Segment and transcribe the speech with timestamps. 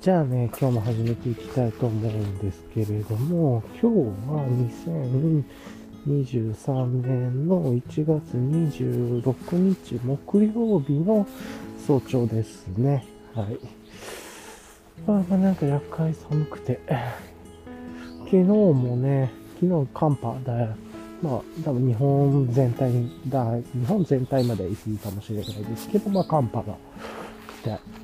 [0.00, 3.96] じゃあね、今日も始めていきたいと思うんですけれども、今日
[4.30, 4.46] は
[6.06, 11.26] 2023年の1月26日木曜日の
[11.84, 13.04] 早朝ですね。
[13.34, 13.58] はい。
[15.04, 16.78] まあ、まあ、なんか厄介寒くて、
[18.26, 20.76] 昨日もね、昨日寒波だよ。
[21.22, 22.92] まあ、多分日本全体
[23.26, 26.76] だ、日本全体まで行きかもしれないですけど、まあ寒波が、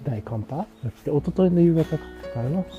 [0.04, 2.04] 大寒波が来て、一昨日の夕方か
[2.36, 2.74] らの来て、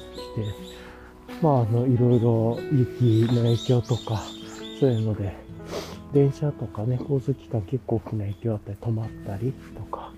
[1.42, 4.22] まああの、いろいろ雪の影響とか、
[4.80, 5.34] そういうので、
[6.14, 10.12] 電車とかね、交通機関結構大きな影響あったり、止まったりとか、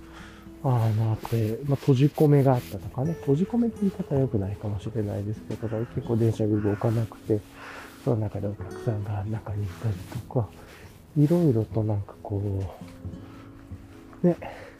[0.63, 7.39] あの、あって、まあ、閉じ込めがあったとかね、閉じ込めって言い方は良くないかもしれないですけど、結構電車が動かなくて、
[8.03, 10.47] その中でお客さんが中にいたりとか、
[11.17, 12.41] いろいろとなんかこ
[14.23, 14.35] う、ね、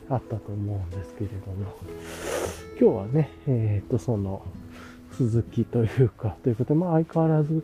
[0.10, 1.74] あったと思うんですけれども、
[2.80, 4.42] 今日はね、えっ、と、その、
[5.18, 7.64] 続きというか、ということで、まあ相変わらず、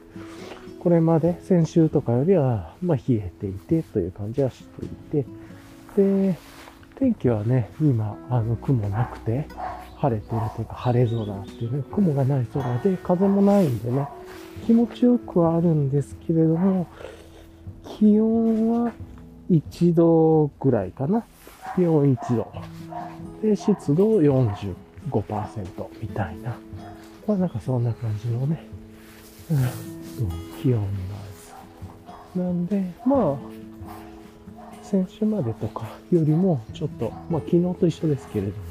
[0.80, 5.26] これまで先週とかよりは、まあ冷えていてという感じはしていて、
[5.96, 6.38] で、
[6.96, 9.48] 天気はね、今、あの、雲なくて、
[9.98, 14.08] 晴れてるというか、晴れ空っていうね、雲がない空で、風もないんでね、
[14.66, 16.88] 気持ちよくはあるんですけれども、
[17.84, 18.92] 気温は
[19.50, 21.26] 1度ぐらいかな。
[21.76, 22.52] 気温1度。
[23.42, 24.76] で、湿度45%
[26.02, 26.56] みたいな。
[27.28, 28.66] まあなんかそんな感じのね、
[29.52, 29.58] うん、
[30.62, 30.94] 気温なんで
[31.34, 31.56] す。
[32.36, 33.38] なんで、まあ、
[34.84, 38.64] 先週までとかよりもちょっと、まあ昨日と一緒ですけれども、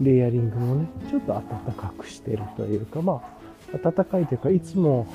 [0.00, 1.42] レイヤリングもね、ちょっと暖
[1.76, 3.22] かくしてるというか、ま
[3.74, 5.06] あ、暖かいというか、いつも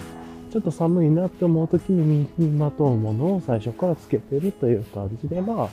[0.52, 5.70] ちょっと寒いなって思う時に身にまとうものを最初からつけてるという感じで、ま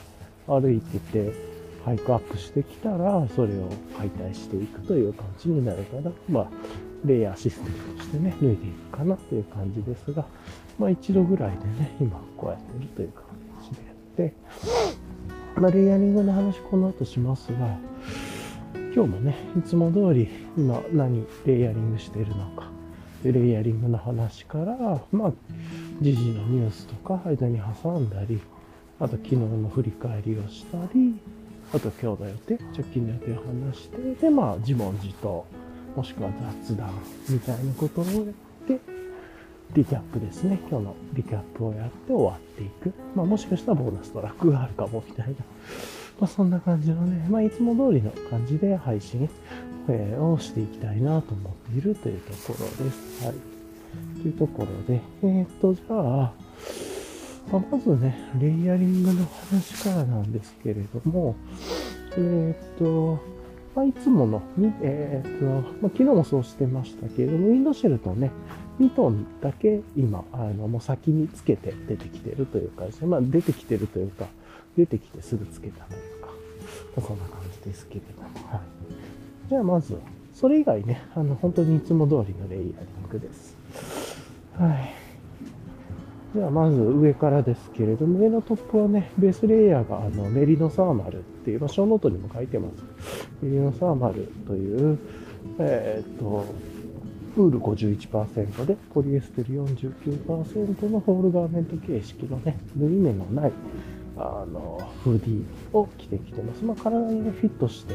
[0.47, 1.52] あ、歩いてて、
[1.85, 6.47] ハイクアップしてきたら、それを解体していくという感じになるから、まあ、
[7.05, 8.57] レイヤーシステムとしてね、脱いでい
[8.91, 10.25] くかなという感じですが、
[10.79, 13.23] まあ一度ぐらいでね、今こうやってるという感
[13.61, 14.33] じでやって、
[15.59, 17.77] まあレイヤリングの話この後しますが、
[18.95, 22.71] 今日もね、いつも通り今何レイヤリングしてるのか、
[23.23, 25.33] レイヤリングの話から、まあ、
[26.01, 28.39] 時事のニュースとか間に挟んだり、
[28.99, 31.15] あと昨日の振り返りをしたり、
[31.73, 33.35] あと今日の予定、直近の予定を
[33.67, 35.45] 話して、で、まあ自問自答、
[35.95, 36.29] もしくは
[36.61, 36.91] 雑談
[37.27, 38.13] みたいなことをやっ
[38.67, 38.79] て、
[39.73, 40.59] リキャップですね。
[40.69, 42.93] 今日のリキャップをやって終わっていく。
[43.15, 45.33] まあもしかしたらボーナストラックがあるかもみたいな。
[46.19, 49.27] まあそんな感じのね、まあいつも通りの感じで配信、
[49.87, 53.25] をしていきたいなと思っているというところです。
[53.25, 53.35] はい。
[54.21, 56.33] というところで、えー、っと、じゃあ、
[57.51, 61.35] まあ、まずね、レイヤリングの話からなんですけれども、
[62.17, 63.19] えー、っと、
[63.75, 64.41] まあ、いつもの、
[64.81, 65.45] えー、っと、
[65.81, 68.31] まあ、昨日もそうしてましたけれども、ウィンドシェルとね、
[68.79, 74.27] 2トンだけ今、あの、もう先につけて出てきてるというかですね、まあ、出てきてるというか、
[74.77, 76.27] 出てきてすぐつけたというか、
[76.95, 78.61] まあ、そんな感じですけれども、はい。
[79.49, 79.97] じゃあまず、
[80.33, 82.73] それ以外ね、あの、本当にいつも通りのレイヤリン
[83.09, 83.55] グです。
[84.57, 85.02] はい。
[86.33, 92.83] じゃあまず上からですけれども、上のトップはね、ベースレイヤーがあのメリノサーマルっていう、まあ、ショーノートにも書いてます。
[93.43, 94.97] メリノサーマルという、
[95.59, 96.45] えー、っと、
[97.37, 103.51] ウール51%で、ポリエステル49%のホールガーメント形式のね、縫い目のない、
[104.17, 106.65] あの、フーディーを着てきてます。
[106.65, 107.93] まあ、体にね、フィットして、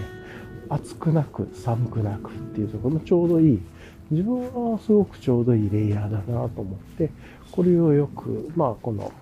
[0.68, 3.60] 暑くなく寒くなくっていうところもちょうどいい。
[4.10, 7.10] 自分はすごくちょうどいいレイヤーだなと思って、
[7.52, 9.12] これをよく、まあこの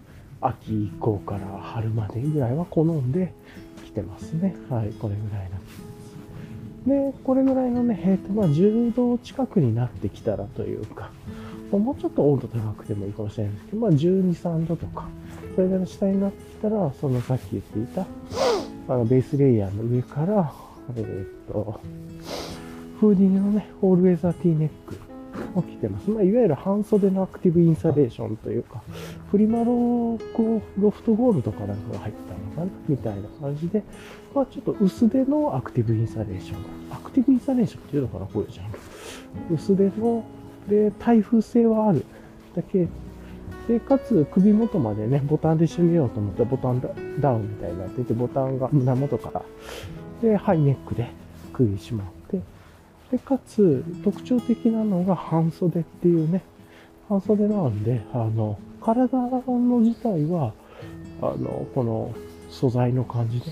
[0.41, 3.33] 秋以降から春までぐらいは好んで
[3.85, 4.55] 着てますね。
[4.71, 5.87] はい、これぐらいのです。
[6.87, 11.11] で、これぐらいのね、えっ、と、まあ10度近くになってきたらというか、
[11.73, 15.09] もうちょっと温度高くてもいいかもしれないですけど、まあ12、3度とか、
[15.57, 18.07] それぐらいの下になってきたら、そのさっき言っていた、
[18.89, 20.53] あのベースレイヤーの上から、
[20.97, 21.81] えっ、と、
[23.01, 24.97] フーディニのね、オールウェザーティーネック
[25.55, 26.11] を着てます。
[26.11, 28.83] まあ、いわゆる半袖のアクティブインサレーションというか、
[29.31, 32.15] プリマロこうロフトゴールドかなんかが入っ
[32.57, 33.83] たのかなみたいな感じで、
[34.35, 36.59] まあ、ちょっと薄手のアクティブインサレーション。
[36.91, 39.55] アクティブインサレーションっていうのかなこれじゃん。
[39.55, 40.25] 薄手の、
[40.69, 42.05] で、耐風性はある。
[42.55, 42.89] だけ
[43.69, 46.81] で、かつ首元までね、ボタンで締めようと思ったらボタン
[47.21, 49.43] ダウンみたいになってて、ボタンが胸元から、
[50.23, 51.11] で、ハイネックで
[51.53, 52.07] 首締まっ、
[53.17, 56.43] で、かつ特徴的なのが半袖っていうね、
[57.09, 60.53] 半袖なんで、あの、体の自体は、
[61.23, 62.15] あの、この
[62.51, 63.47] 素材の感じで、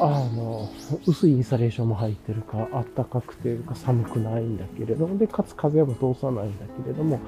[0.00, 0.70] あの、
[1.06, 7.20] 薄いインスタレーションも入ってるか、あったかくてか寒くないんだけれども、で、かつ風も通さないんだけれども、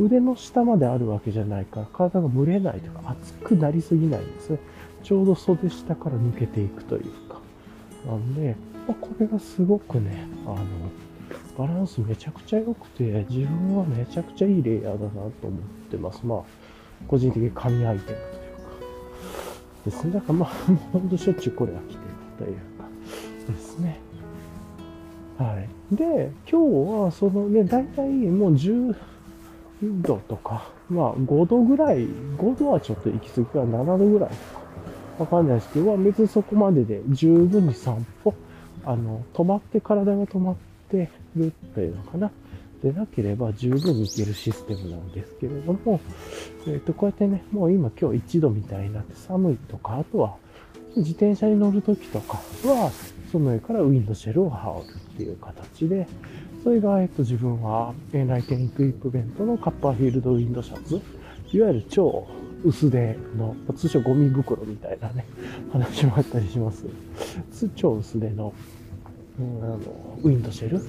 [0.00, 4.58] 腕の下まであるわけじゃないから、体が蒸れないとか、熱くなりすぎないんですね。
[5.04, 7.38] ちょうど袖下から抜けていくというか。
[8.06, 8.56] なんで、
[8.90, 10.56] まあ、これがすごくね、あの、
[11.56, 16.26] バランスめちゃくちゃ良くて、自分はめちゃくちゃいいレイヤーだなと思ってます。
[16.26, 16.42] まあ、
[17.06, 18.20] 個人的に神アイテムというか。
[19.84, 20.12] ですね。
[20.12, 20.48] だからまあ、
[20.92, 22.00] ほんとしょっちゅうこれは着てる
[22.38, 24.00] というか、ですね。
[25.38, 25.94] はい。
[25.94, 28.96] で、今日はそのね、大体もう10
[30.02, 34.60] 度とか、まあ5度ぐらい、5度はちょっと行き過ぎから7度ぐらいとか、
[35.20, 38.34] わかんないですけど、別にそこまでで十分に散歩、
[38.84, 40.56] あの、止まって、体が止まっ
[40.90, 42.30] てるというのかな。
[42.82, 46.00] でなければ十分いけるシステムなんですけれども、
[46.66, 50.36] えっ、ー、と、こうやってね、もう今今日1度みたいになって寒いとか、あとは
[50.96, 52.90] 自転車に乗るときとかは、
[53.30, 56.08] その上からウィンドシェルを羽織るっていう形で、
[56.64, 61.00] それが、えっと、自分は、エンライテンドエクイップメントのカッパーフィールドウィンドシャツ、
[61.52, 62.26] いわゆる超
[62.64, 65.24] 薄手の、通称ゴミ袋みたいなね、
[65.72, 66.86] 話もあったりします。
[67.74, 68.52] 超薄手の、
[69.38, 69.78] うん、あの、
[70.22, 70.80] ウィンドシェル？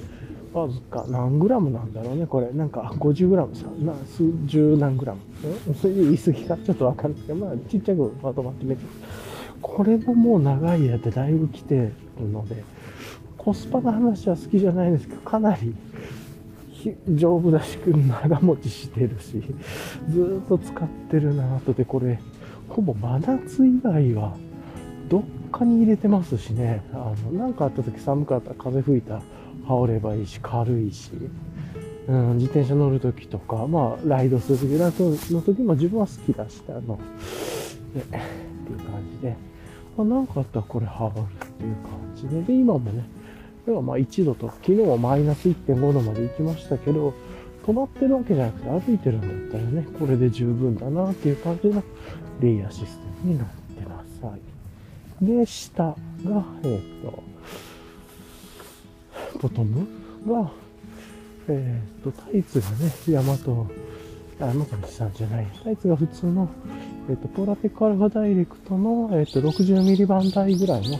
[0.52, 2.52] わずか何グラムなんだろうね、これ。
[2.52, 5.20] なんか50グラムさ、な数十何グラム。
[5.80, 6.58] それで言い過ぎか？
[6.58, 8.82] ちょっとわかんないけど、まあちっちゃくまとまってみて。
[9.62, 12.64] これももう長いやってだいぶ来てるので、
[13.38, 15.74] コスパの話は好きじゃないんですけど、かなり
[17.08, 19.42] 丈夫だし、長持ちしてるし、
[20.10, 21.72] ずっと使ってるなと。
[21.72, 22.18] で、これ、
[22.68, 24.36] ほぼ真夏以外は、
[25.08, 29.20] どっかに入れてますしね、あの、なんかあった時寒かった風吹いた
[29.66, 31.10] 羽織ればいいし、軽いし、
[32.08, 38.86] うん、自転車乗るときとか、まあ、ライドするとき、ライドのときも自分は好きだし、あの、ね、っていう感
[39.16, 39.36] じで、
[39.96, 43.04] まあ、なんかあったらこれ羽織るっていう感じで、で、今もね、
[43.66, 47.14] 要はまあ1度と、昨日はマイナス1.5度まで行きましたけど、
[47.64, 51.82] 止まってるわけじゃなくて歩いてるんだったらね、これで十分だなっていう感じの
[52.40, 54.24] レイヤーシステムになってます。
[54.24, 54.40] はい。
[55.24, 55.96] で、下が、
[56.64, 57.22] えっ、と、
[59.38, 59.86] ボトム
[60.26, 60.50] が、
[61.48, 63.68] えっ、と、タイツがね、ヤマト、
[64.40, 65.46] あ、山上さんじゃない。
[65.62, 66.48] タイツが普通の、
[67.08, 70.98] えっ、と、ポラテックアルファダイレクトの、えっ、と、60ミリバン台ぐらいの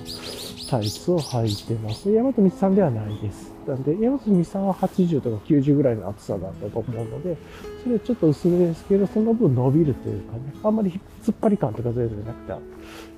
[0.73, 2.11] タイツを履いてます。
[2.11, 3.53] 大和道さんではないです。
[3.67, 7.37] なんで、大和道さんは80とか90ぐらいの厚さだったと思うので、
[7.83, 12.61] それはちょっと薄めですけど、その分伸びるというかね、あんまり突っ張り感とか全然なく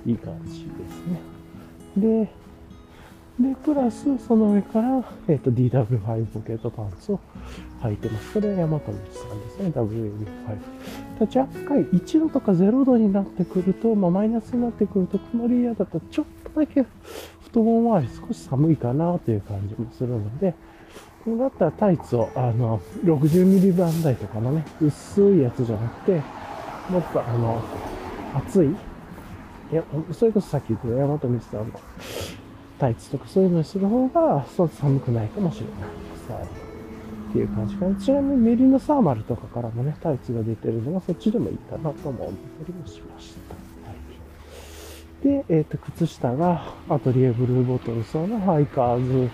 [0.03, 1.21] ていい感じですね。
[1.95, 2.29] で、
[3.39, 7.19] で、プラス、その上から、えっ、ー、と、DW5 ポケットパンツを
[7.81, 8.33] 履いてます。
[8.33, 11.25] これは山道さんですね、WAV5。
[11.25, 16.85] た若干1度とか0度になってくると、まあ、マイナスになってくると、このレイヤーだとちょっとだけ
[17.55, 20.53] 太もも周り少し寒いかなという感じもするので、
[21.23, 26.21] こうなったらタイツを、あの、60ミリバン台とかのね、薄いやつじゃなくて、
[26.89, 27.61] もっとあの、
[28.35, 31.65] 厚い、いや、それこそさっき言った山本道さんの
[32.77, 36.31] タイツとかそういうのにする方が、そう寒くないかもしれないです。
[36.33, 36.43] はい。
[36.43, 37.95] っていう感じかな。
[37.95, 42.33] ちなみにメリノサーマルとかからもね、タイツが出てるのがそっちでもいいかなとも思っ
[42.65, 43.44] たりもしました。
[45.25, 49.31] で、えっ、ー、と、靴下がアトリエブルーボトルソーのハイカーズ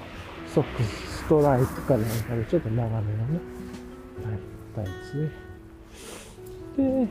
[0.53, 3.39] ソックスストライプかなんかでちょっと長めのね、
[4.24, 4.39] はい、
[4.74, 5.31] タイツ
[6.77, 7.07] で、で、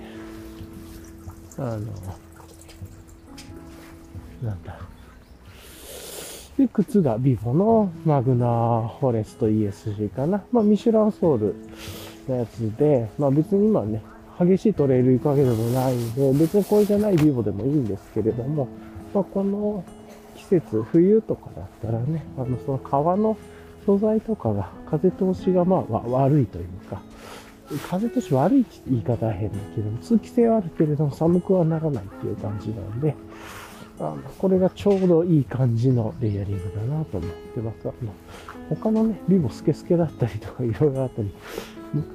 [1.59, 1.77] あの、
[4.43, 4.79] なんだ、
[6.57, 10.43] で、靴がビボのマグナーフォレスト ESG かな。
[10.53, 11.55] まあ、ミシュランソール
[12.29, 14.03] のやつで、まあ別に今ね、
[14.41, 18.69] 激しいトレイル行くわけでもないんで、別にこれじゃないビボでもいいんですけれども、
[19.13, 19.85] まあこの
[20.37, 23.37] 季節、冬とかだったらね、あの、その革の
[23.85, 27.03] 素材とかが風通しがまあ悪いというか、
[27.89, 33.15] 風通し悪いって言い方は変だけど、通気性はあるけれども寒くはならないっていう感じなんで、
[33.99, 37.89] あのこれがちょうどいい感じのレイヤリングだなと思ってます。
[37.89, 38.13] あの
[38.71, 41.31] 他のね、ビボスケスケだったりとかいろいろあったり、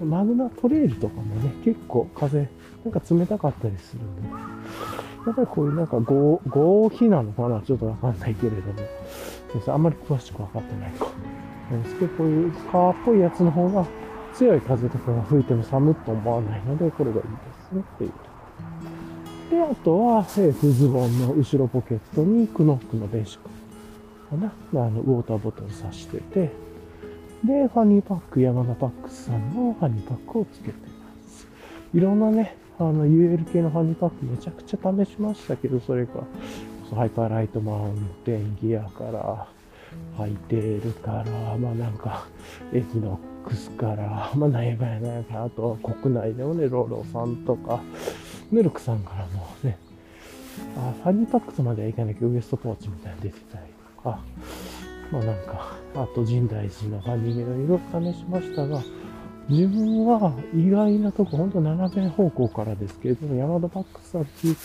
[0.01, 2.49] マグナトレイルとかもね、結構風、
[2.83, 4.29] なんか冷たかったりするんで、
[5.25, 8.73] やっぱりこういうなんか合皮なのかなちょっとわかんないけれども、
[9.51, 11.07] 先生あんまり詳しくわかってないか。
[11.83, 13.85] ですけど、こういう革っぽいやつの方が
[14.33, 17.29] 強い風とかが吹いても寒っと思わないので、これがいいで
[17.69, 18.11] すねっていう。
[19.49, 23.49] で、あとは、えー、ズボンの後ろポケットにクノックの電子か
[24.33, 24.51] な。
[24.73, 26.51] あの、ウォーターボトル挿してて、
[27.43, 31.47] で、ファニーパック、山田パックスさんのファニーパックをつけてます。
[31.93, 36.11] いろんなね、あの、UL 系のファニーパックめちゃくちゃ試しましたけど、それが
[36.95, 39.47] ハイパーライトマウンテンギアから、
[40.17, 42.25] ハイテールから、まあなんか、
[42.73, 47.79] エキノックスから、まあなんやかんやなんやかあと国内でもね、ローローさんとか、
[48.51, 49.77] ヌルクさんからもね、
[50.77, 53.65] あファニーパックスまではいかないけど、ウエストポーチみたいに出てたり
[53.95, 54.19] とか、
[55.15, 58.83] まあなんか、あと神大寺のファニーメのいろいろ試しましたが、
[59.47, 64.55] 自分は意外なとこ、ほんと斜め方向からですけれども、山田パックスさんっていう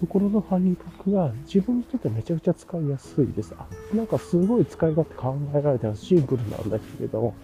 [0.00, 3.54] ところのファニーパックが自分にとってめちゃくちゃ使いやすいです。
[3.58, 6.04] あなんかすごい使い勝手考えられてます。
[6.04, 7.34] シンプルなんだけれども、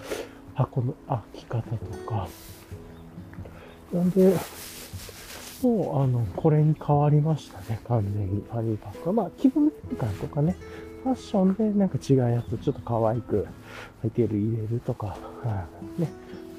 [0.54, 1.76] 箱の開き方と
[2.10, 2.28] か。
[3.92, 4.34] なんで、
[5.62, 9.12] もう、あの、これに変わりましたね、完全にファニーパックは。
[9.12, 10.56] まあ、気分転換とかね、
[11.02, 13.46] ファッションでなんか違うやつ、ちょっと可愛く
[14.04, 15.08] 履いてる入れるとか、
[15.42, 15.66] は
[15.98, 16.08] いね、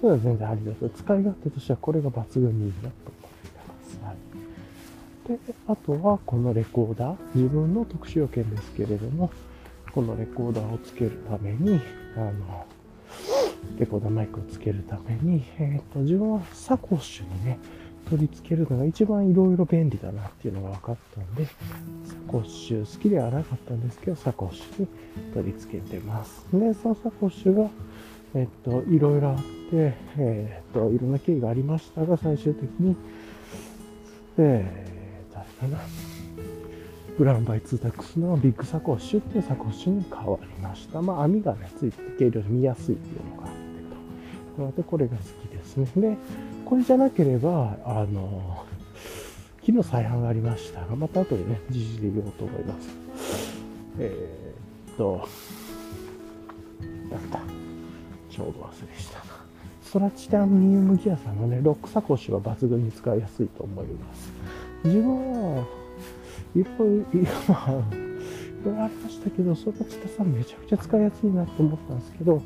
[0.02, 0.90] そういうのは全然ありだと。
[0.90, 4.00] 使い勝手としてはこれが抜群にいいなと思ってます。
[4.04, 5.38] はい。
[5.48, 9.32] で、あとはこのレコーダー、自分の特殊要件ですけれども、
[9.94, 11.80] このレコーダーをつけるために、
[12.18, 12.66] あの、
[13.80, 17.60] レコーダーマイクをつけるために、えっ、と、自分はサコッシュにね、
[18.10, 21.52] 取り付けるのが一番いろいろ便利だなっていうのが分かったんで、サ
[22.28, 24.88] コッシュ好きではなかったんですけど、サコッシュに
[25.34, 26.46] 取り付けてます。
[26.52, 27.70] で、そのサコッシュが、
[28.36, 29.44] えっと、いろいろあって、
[30.18, 32.96] えっと、いろんな経緯がありましたが、最終的に、
[34.38, 35.84] えー、誰かな？
[37.16, 41.00] ブラウンバイツータックスのビッグサコッシュっていうサコッシュに変わりました。
[41.00, 43.58] まあ、網がね、ついて軽量で見やすいっていうのがあって
[44.58, 44.62] と。
[44.64, 45.88] なので、これが好きですね。
[45.96, 46.18] で、
[46.74, 48.65] これじゃなければ、あの、
[49.63, 52.89] 昨日再販がありましたが、また後でね、時事で言おうと思います。
[54.00, 55.30] えー、っと、
[57.12, 57.39] なんだ、
[58.27, 59.25] ちょっとど忘れしたな。
[59.84, 64.32] ストラチタニウムギアさんのね、ロックサコッシュは抜群に使いやすいと思います。
[64.84, 65.65] 自分は、
[66.56, 68.03] いろいろ、まあ、
[68.63, 72.41] いろいろありましたけど、ストラチタさんめちゃくちゃ使いやすいなと思ったんですけど、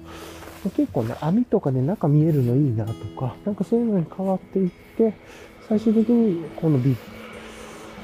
[0.75, 5.13] 結構ね、網とかね、中見えるのいいなとか、なんかそういうのに変わっていって、
[5.69, 6.95] 最終的にこのビ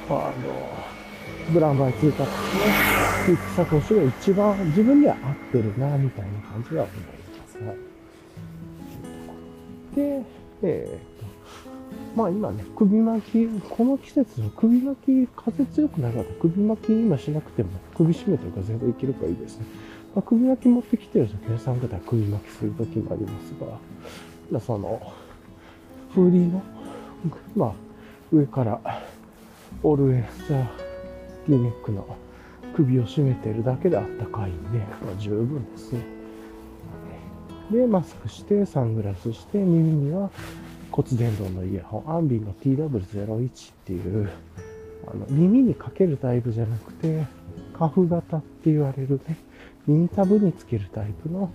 [0.10, 0.32] あの、
[1.51, 2.38] ブラウンバイツータックス
[3.27, 7.01] のビッグサコシが一番自分には合ってるな、みたいな感じは思いま
[7.48, 7.58] す。
[7.58, 7.77] はい。
[9.96, 10.22] で、
[10.62, 11.12] えー、
[12.15, 19.65] まあ今ね、首巻き、この季節の首巻き、風強くなかった首巻き今しなくても首絞めてるか全然いけるからいいですね。
[20.13, 23.65] まあ、首巻き持ってきてる時は参加では首巻きする時もありますが、
[24.51, 25.13] まあ、その、
[26.13, 26.62] フーディーの、
[27.55, 27.74] まあ、
[28.32, 28.79] 上から、
[29.82, 30.65] オールウェイザー、
[31.48, 32.05] ティーネックの
[32.75, 36.01] 首を締めてるだけであったかいんで、まあ、十分ですね。
[37.72, 40.29] で、マスクして、サングラスして、耳には
[40.94, 44.30] 骨伝導のイヤホン、アンビの TW01 っていう、
[45.08, 47.26] あの耳にかけるタイプじゃなくて、
[47.78, 49.38] カフ型って言われるね、
[49.88, 51.52] 耳たぶにつけるタイプの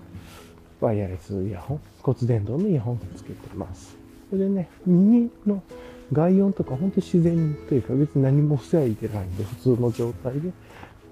[0.81, 3.97] ワイヤレスイヤホン、骨伝導のイヤホンをつけてます。
[4.29, 5.63] それでね、耳の
[6.11, 10.51] 外音とか本当に自然というか別に何も防いでないんで普通の状態で。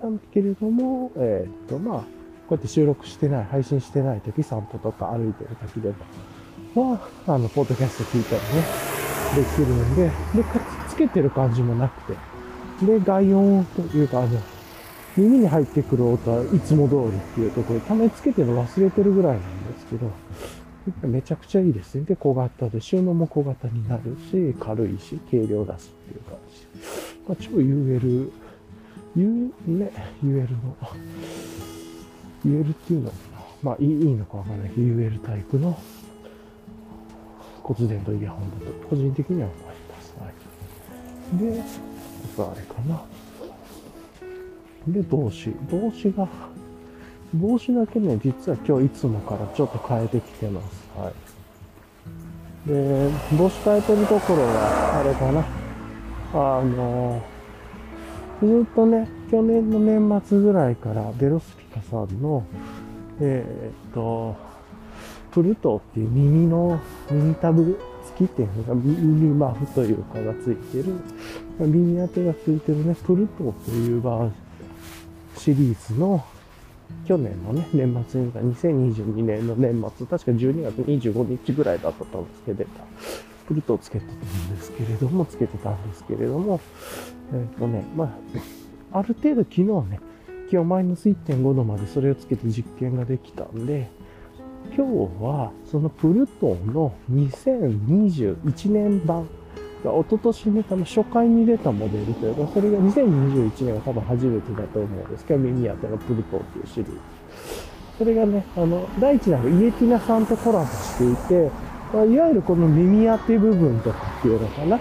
[0.03, 2.05] なんだけれども、えーっと、まあ、こ
[2.51, 5.95] うやって収録してない、配信してない時、散歩とか歩いてる時でも、
[6.75, 8.63] は、あの、ポッドキャスト聞いたりね、
[9.35, 14.39] できるんで、で、かつつけてる感じもなくて、で、外音というか、あの、
[15.15, 20.11] 耳に入ってくる音はいつも通りっていうところで、たまにつけてるの忘れてるぐらいなんですけど、
[21.07, 22.03] めちゃくちゃいいですね。
[22.03, 26.67] で、小型で、収納も小型になるし、軽いし、軽量だしっていう感じ。
[27.27, 28.31] まあ、超 UL、
[29.15, 29.91] U、ね、
[30.23, 30.77] UL の、
[32.45, 33.11] UL っていうの
[33.63, 35.77] まあいいのかわかんないけど、UL タイプの
[37.67, 40.15] 骨伝導イヤホンだと、個人的には思います。
[40.19, 41.53] はい。
[41.53, 43.03] で、あとあれかな。
[44.87, 45.49] で、帽子。
[45.69, 46.27] 帽子が、
[47.33, 50.89] 帽子だけね、実は今日いつもからちょっと変えてきてます。
[50.97, 52.69] はい。
[52.69, 55.45] で、帽子変えてるところは、あれかな。
[56.33, 57.21] あの、
[58.41, 62.45] ずっとね、去年の年末ぐらいから、ベロスピカさんの、
[63.19, 64.46] えーっと、
[65.31, 66.79] プルトーっていう耳の、
[67.11, 70.95] 耳タブ付きっていうのが、耳マフというかがついてる、
[71.59, 74.31] 耳当てがついてるね、プルトーというバー
[75.37, 76.23] シリーズの、
[77.05, 82.69] 去年のね、年末に、2022年の年末、確か12月25日ぐらいだったと思うんですけど、
[83.47, 86.59] プルトをつけてたんですけれども、つけてたんですけれども、
[87.33, 88.05] えっ、とね、ま
[88.91, 89.99] あ、ある程度昨日ね、
[90.49, 93.89] 気温マイナス1.5度までそれをつけて実験ができたんで、
[94.75, 99.27] 今日はそのプルトンの2021年版
[99.83, 106.97] が一昨年ね、多分初回に出たモデルというか、それが2021年が多分初めてだと思うんですけど、耳当てのプルトンっていうシリーズ。
[107.97, 111.51] それがね、あの、第一弾がイエティナさんとコラボしていて、
[111.93, 114.79] まあ、いわゆるこの耳当て部分とかっていうのかな。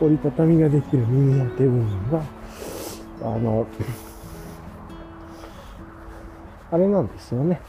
[0.00, 2.22] 折りたたみができる耳当て部分が、
[3.22, 3.66] あの、
[6.70, 7.60] あれなんですよね。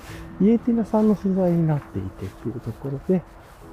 [0.42, 3.22] イエティナさんの素材になっていてっていうところで、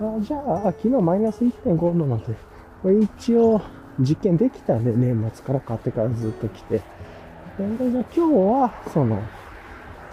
[0.00, 2.34] あじゃあ、昨日マイナス1.5度まで、
[2.82, 3.60] これ一応
[3.98, 6.76] 実験できたんで、年末から買ってからずっと来て。
[6.76, 9.20] で、じゃあ今日は、その、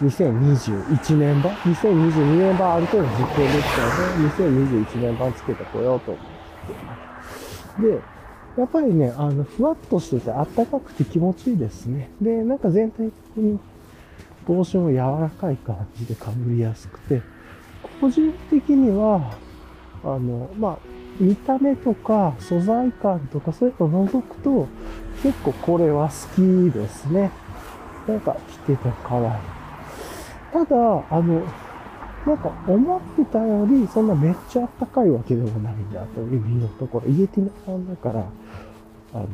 [0.02, 6.24] 2021年版 ?2022 年版ある程度実験できたので、2021年版つけてこようと思っ
[7.82, 7.88] て。
[7.90, 8.02] で、
[8.58, 12.10] やっぱりね、あの、ふわっとしててあったかくて気持ちいいですね。
[12.22, 13.60] で、なんか全体的に
[14.50, 17.22] 帽子も柔らかい感じで被りやすくて、
[18.02, 19.38] 個人的には、
[20.04, 20.78] あの、まあ、
[21.20, 24.68] 見た目とか素材感とかそういうのを除くと、
[25.22, 27.30] 結構これは好きですね。
[28.08, 29.28] なんか着てて可愛い。
[30.52, 31.44] ただ、あの、
[32.26, 38.26] なんか思ってたよりそんなめっちゃあったかいわけでもないんだというのところ、イエティナさんだから、
[39.14, 39.26] あの、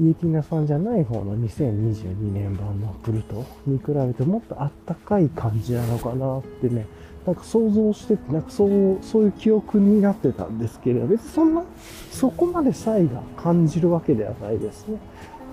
[0.00, 6.86] イエティナさんじゃない方の2022年版のプルトに比べてもっとあったかい感じなのかなってね、
[7.26, 11.62] なんか想像してて、なんかそう、そういう記憶になってたんですけれど、別にそんな、
[12.10, 14.96] そこまで差異が感じるわけではないですね。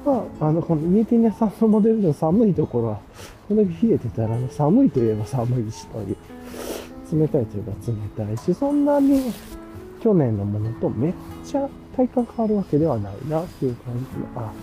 [0.05, 2.99] まあ、あの、このイエティネさんのモデルの寒いところは、
[3.49, 6.17] これだけ冷えてたら、ね寒いといえば寒いしという、
[7.11, 7.73] 冷たいといえば
[8.25, 9.33] 冷たいし、そんなに
[9.99, 11.13] 去年のものとめっ
[11.43, 14.53] ちゃ体感変わるわけではないなっていう感じ、あ、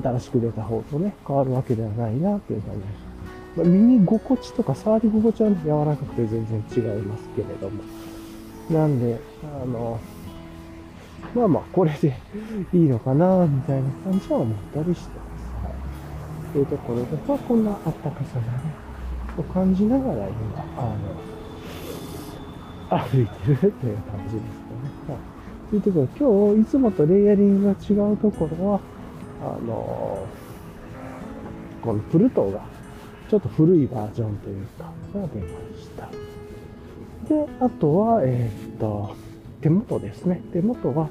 [0.00, 2.80] 新しく出た方とね、変わるわけではないなっていう感じ
[3.56, 7.82] まあ、耳心地とか触り心地は、ね、柔らかくて全然違いますけれども。
[8.70, 9.18] なんで、
[9.62, 10.00] あの、
[11.34, 12.16] まあまあ、これで
[12.72, 15.66] いいのかな、みたいな感じは思ったりしてます。
[15.66, 16.52] はい。
[16.52, 18.74] というところで、まあ、こんなあったかさがね、
[19.36, 20.30] を感じながら今、
[20.78, 20.82] あ
[22.90, 24.63] の、歩いてるという感じです。
[25.74, 28.80] いうところ今日、いつもとレイヤリングが違うところは、
[29.42, 30.26] あの、
[31.82, 32.64] このプルトーが
[33.28, 36.08] ちょっと古いバージョンというか、が出ました。
[37.28, 39.14] で、あとは、えー、っと、
[39.60, 40.42] 手元ですね。
[40.52, 41.08] 手元は、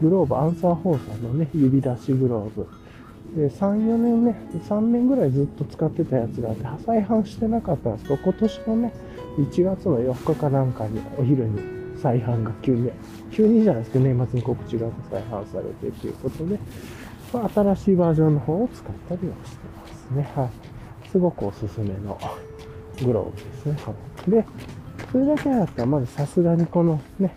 [0.00, 2.66] グローブ、アンサー4さんのね、指出しグローブ。
[3.36, 4.34] で、3、4年ね、
[4.68, 8.92] 3年ぐらいずっと使ってたやつがあって、再販してなかったんですけど、今年のね、
[9.38, 11.60] 1月の4日かなんかにお昼に
[11.98, 12.90] 再販が急に、
[13.32, 16.58] 急にじゃないですけど、年末に告知が再販されてということで、
[17.32, 20.32] まあ、新しいバージョンの方を使ったりはしてますね。
[20.34, 21.08] はい。
[21.08, 22.18] すごくおすすめの
[23.04, 23.76] グローブですね。
[23.84, 23.94] はい
[24.28, 24.44] で、
[25.10, 27.34] それだけだったら、まずさすがにこのね、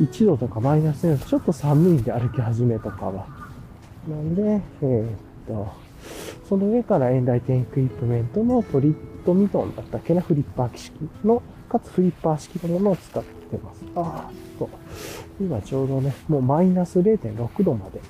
[0.00, 3.26] 1度とかマイナス4度、ちょっと寒いんで歩き始めとかは。
[4.08, 5.10] なんで、えー、っ
[5.46, 5.72] と、
[6.48, 8.94] その上からエンライテンエクイプメントのトリッ
[9.24, 10.92] トミトンだったっけな、フリッパー式
[11.24, 11.42] の、
[11.74, 13.82] かつフリッパー式のものを使ってます。
[13.96, 14.68] ああ、そう。
[15.40, 18.00] 今ちょうどね、もうマイナス0.6度まで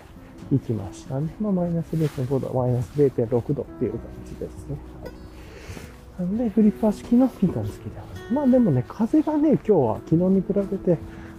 [0.53, 1.35] 行きましたね。
[1.40, 4.77] まあ、マイナス0.5度、マイナス0.6度っていう感じですね。
[5.03, 6.29] はい。
[6.29, 8.33] なんで、フリッパー式のピントンつけてます。
[8.35, 10.98] まあでもね、風がね、今日は昨日に比べて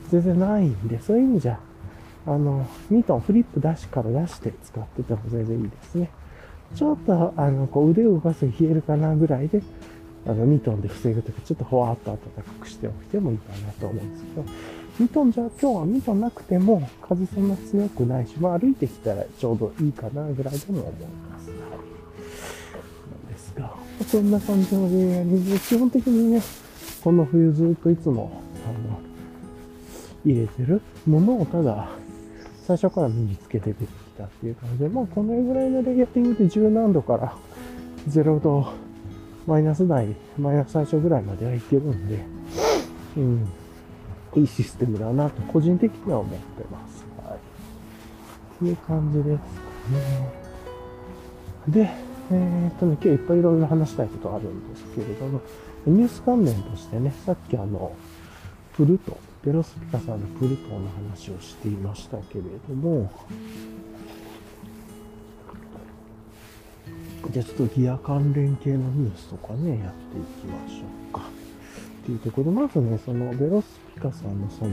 [0.09, 1.59] 全然ないんで、そういう意味じゃ、
[2.25, 6.09] あの、ミトン、フリップ出しから出して使ってても全然いいですね。
[6.73, 9.61] ちょっと、あの、こう腕を動かすと冷えるかなぐらいで、
[10.27, 14.45] あの、ミトンで防ぐとき、ちょっとほわっと暖かくしておいてもいいかなと思うんですけど、
[14.99, 20.93] ミトンじゃ、今日はミトンなくても、風そんな強くないし、まあ歩いてきたらちょうどいいかなぐらいでも思い
[21.29, 21.49] ます。
[21.49, 21.59] はい。
[21.59, 23.75] なんですが、
[24.07, 26.41] そんな感じのレイヤリング、基本的にね、
[27.03, 28.99] この冬ずっといつも、あの、
[30.25, 31.89] 入れてるものをただ、
[32.65, 37.35] 最初から身につけて出てきたっていう感じで、まあこのぐらいのレイヤリングで10何度から
[38.09, 38.84] 0度
[39.47, 42.25] マイナス台、マイナス最初ぐらいまではいけるんで、
[43.17, 43.47] うん。
[44.36, 47.05] いいシステムだなと、個人的には思ってます。
[47.23, 47.38] はい。
[47.38, 47.39] っ
[48.60, 49.45] ていう感じですか
[49.97, 50.45] ね。
[51.67, 51.89] で、
[52.31, 55.41] えー、っとね、今日いっぱいいろいろ話したいことあるんですけれども、
[55.86, 57.95] ニュース関連としてね、さっきあの、
[58.73, 63.12] プルト、ベロスピカさんのプルトの話をしていましたけれども、
[67.31, 71.21] じゃあちょっとギア関連系のニュースとかね、やっていきましょうか。
[72.03, 74.71] っていうところで、まずね、そのベロスピカさんのその、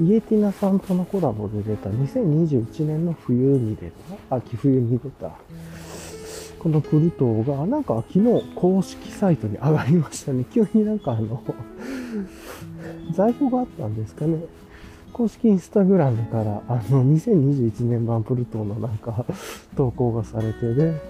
[0.00, 3.90] イエティナさんとのコラボで出た2021年の冬に出
[4.28, 5.32] た、秋冬に出た、
[6.58, 10.44] このプルトーが、なんか昨日公式サイトに上がりましたね。
[10.52, 11.42] 急になんかあの
[13.12, 14.38] 在庫があったんですかね。
[15.12, 19.24] 公式インスタグラムから、あの、2021年版プルトーのなんか、
[19.74, 21.00] 投稿がされてね、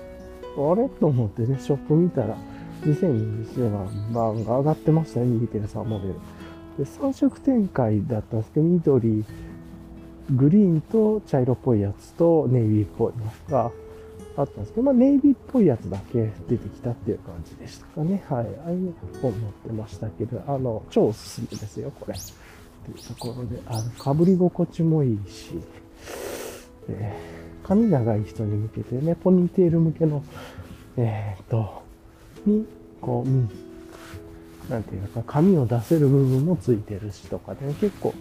[0.57, 0.89] あれ？
[0.89, 2.37] と思ってね、ショップ見たら、
[2.83, 6.15] 2021年版が上がってましたね、右手さんモデル。
[6.79, 9.25] で、3色展開だったんですけど、緑、
[10.31, 13.71] グリーンと茶色っぽいやつとネイビーっぽいのが
[14.37, 18.25] あったんですけど、まあ、ネイビーっぽいやつだけ出てきたっていう感じでしたかね。
[18.29, 18.47] はい。
[18.67, 22.15] ああいう本載ってましたけど、あの、超おすすめですよ、これ。
[22.15, 22.21] っ
[22.85, 25.53] ていうところで、あの、被り心地もいいし、
[26.89, 30.23] えー髪長い人に向けてね、ポニーテール向けの、
[30.97, 31.83] えーっと、
[32.47, 32.65] に、
[33.01, 33.51] こう、うん
[34.71, 38.15] なんていうか、髪を出せる部分もついてるしとかで、ね、結構、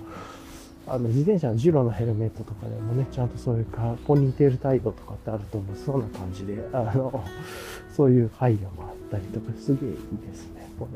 [0.87, 5.75] あの、自転車のジロのヘルメットとかでもね、ちゃんとそういうか、ポニーテール対応とかってあると思う。
[5.75, 7.23] そんな感じで、あの、
[7.95, 9.95] そういう配慮もあったりとか、すげえいい
[10.27, 10.87] ですね、こ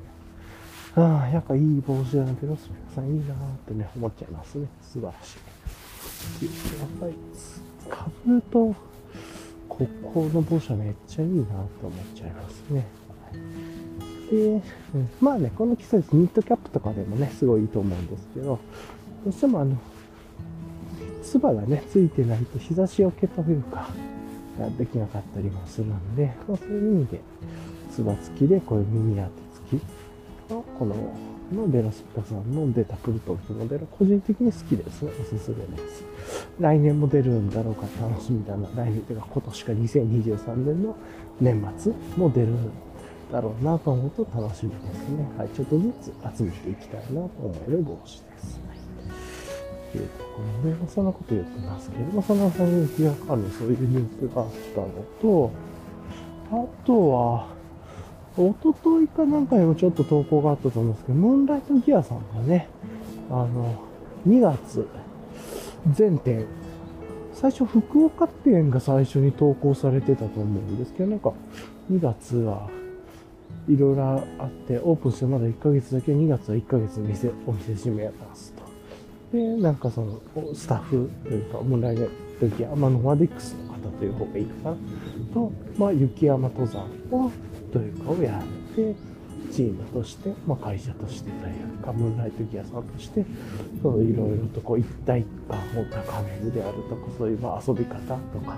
[0.95, 1.03] れ。
[1.03, 3.33] ああ、やっぱいい帽子だな、ペロスペラさんいいなーっ
[3.67, 4.67] てね、思っちゃいますね。
[4.83, 5.38] 素晴らしい。
[6.35, 7.07] っていうやっぱ
[7.89, 8.75] り、かぶると、
[9.67, 11.45] ここの帽子はめっちゃいいな
[11.82, 12.86] と思っちゃいますね。
[14.32, 14.62] で、
[15.19, 18.60] まあね、この季節、ニットキャップとかでもね、すごいいいと思うんですけど、
[19.25, 19.78] どうしてもあの、
[21.23, 23.88] つばがね、ついてないと日差しよけというか、
[24.78, 27.21] できなかったりもするんで、まあ、そういう意味で、
[27.91, 29.32] つば付きでこういう耳当て
[29.71, 30.95] 付きの、この、
[31.53, 35.12] のベロスピカさんの出たプルトンっていうモデル、個人的に好きですね。
[35.19, 36.03] おすすめです。
[36.59, 38.69] 来年も出るんだろうか楽しみだな。
[38.75, 40.95] 来年というか今年か2023年の
[41.41, 42.71] 年末も出るん
[43.31, 45.27] だろうなと思うと楽しみですね。
[45.38, 48.59] はい、ちょっとずつ集めていきたいなと思える帽子です。
[49.91, 54.88] というところで、まあそんなこと言ってますけれども、その反撃がかるそういうニュースがあったの
[55.19, 55.51] と、
[56.51, 57.59] あとは、
[58.47, 62.69] 一昨日かなんかにもちょっと投稿があったと思うんですけど、ムーンライトギアさんがね、
[63.30, 63.75] あの、
[64.28, 64.88] 2月、
[65.91, 66.45] 全店、
[67.34, 71.34] 最初福岡店が最初に投稿されてたと思うんですけど、なんか
[71.91, 72.69] 2月は
[73.67, 74.04] いろいろ
[74.39, 79.38] あって、オープンしてまだ1ヶ月だけ、2月は1ヶ月店、お店閉めますと。
[79.38, 80.19] で、なんかその、
[80.54, 82.08] スタッフというか、問題の
[82.39, 84.78] 時は、まあ、ノマディックス方という方がいいかな。
[85.34, 87.32] と、まあ、雪山登山を、
[87.72, 88.96] というかをやって、
[89.52, 93.24] チームとして、まあ、会社としてというか、ムーンライトギアさんとして、い
[93.84, 98.58] ろいろとこう一体感を高めるであるとか、そういうまあ遊び方とか、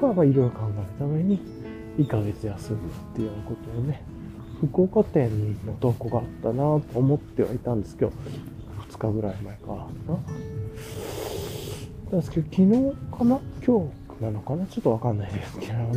[0.00, 1.40] とか、いろいろ考えるために、
[1.98, 2.80] 1ヶ月休むっ
[3.14, 4.04] ていうようなことをね、
[4.60, 8.12] 福岡店の投稿があったなと思ってはいたんですけど、
[8.90, 9.88] 2日ぐらい前か
[12.10, 12.18] な。
[12.18, 12.70] ですけど、昨日
[13.18, 13.40] かな？
[13.66, 15.92] 今日なのかなちょっとわかんないですけど、あの、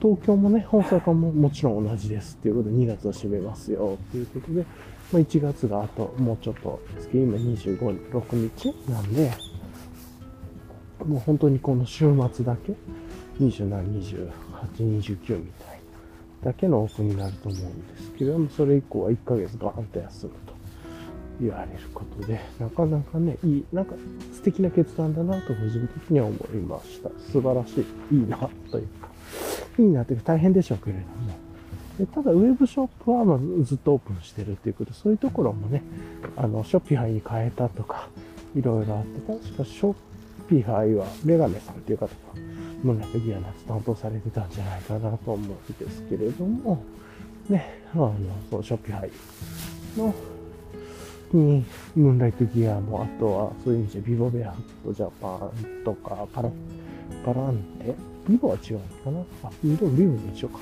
[0.00, 4.62] 東京もね、大阪ももちろん同じですっていうことで2月は閉めますよっていうことで、
[5.12, 9.30] まあ、1月があともうちょっとですけど、今25、6日なんで、
[11.06, 12.72] もう本当にこの週末だけ、
[13.40, 13.68] 27、
[14.00, 14.30] 28、
[14.76, 15.80] 29みたい
[16.42, 20.51] だけのオープンになると思うんですけども、それ以降は1ヶ月ガーンと休むと。
[21.40, 23.94] 言われることで、なかなかね、いい、なんか
[24.32, 27.10] 素敵な決断だなと個人的には思いました。
[27.30, 28.36] 素晴らしい、いいな
[28.70, 29.08] というか、
[29.78, 31.06] いいなというか大変でしょうけれども。
[31.98, 35.82] でただ、ウェブショップはまあずっとオープンしてるっていうことで、そういうところもね、
[36.36, 38.08] あの、ショッピファイに変えたとか、
[38.54, 39.94] いろいろあって、確かショッ
[40.48, 42.12] ピファイはメガネさんっていう方が、
[42.82, 46.82] ムーンライトギアのやつ担当されてたんじゃないかなと思うんですけれども、
[47.48, 48.14] ね、あの、
[48.50, 50.14] そう、ショッピファイの、
[51.32, 51.64] に、
[51.96, 56.50] ムーンライトギアも、あとは、そういう意味じゃ、ビボベアフットジャパンとか、パラ、
[57.24, 57.94] パランテ？
[58.28, 59.20] ビボは違うのかな？
[59.44, 60.58] あ、ビボ、ビボも一緒か。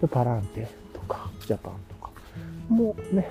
[0.00, 2.10] でパランテとか、ジャパンとか。
[2.68, 3.30] もうね、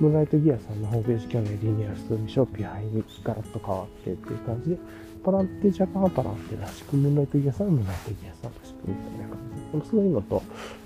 [0.00, 4.78] ムーンライトギアさんのホームページ去年リニューアルするショッピハイにガラッと変わってっていう感じで、
[5.24, 9.38] パランテジャパンパランテらしく、ムーンライトギアさんはムーンライトギアさんらしくみたいな感
[9.72, 10.42] じで、そういうのと、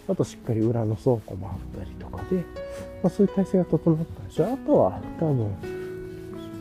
[0.09, 2.43] あとしっかり裏の倉庫もあったりとかで、ま
[3.05, 4.47] あ、そういう体制が整ったんでしょ。
[4.47, 5.51] あとは、多分、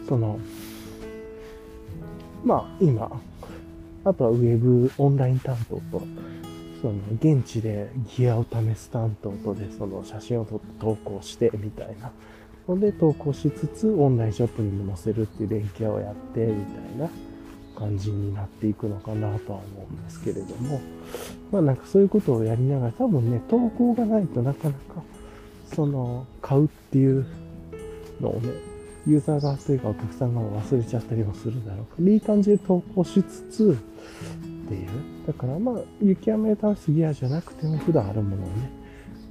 [0.09, 0.39] その、
[2.43, 3.21] まあ、今、
[4.03, 6.03] あとはウェブオンライン担当と、
[6.81, 12.11] その、現地でギアを試す担当とで、その写真を撮って投稿して、みたいな。
[12.67, 17.09] ので、投稿しつつ、オンラインショップにも載せるっていう連携をやって、みたいな
[17.77, 20.81] 感じになっていくのかなとは思うんですけれども、
[21.51, 25.03] まあなんかそういうことをやりながら、多分ね、投稿がないとなかなか、
[25.75, 27.25] その、買うっていう
[28.19, 28.49] のをね、
[29.05, 31.85] ユーザー側というかお客さん側が忘れちゃったりもするだろう。
[31.85, 33.77] から、いい感じで投稿しつつ、
[34.65, 34.89] っていう。
[35.27, 38.71] だからまあ、雪山で試すギアじゃなくても普段あるものをね、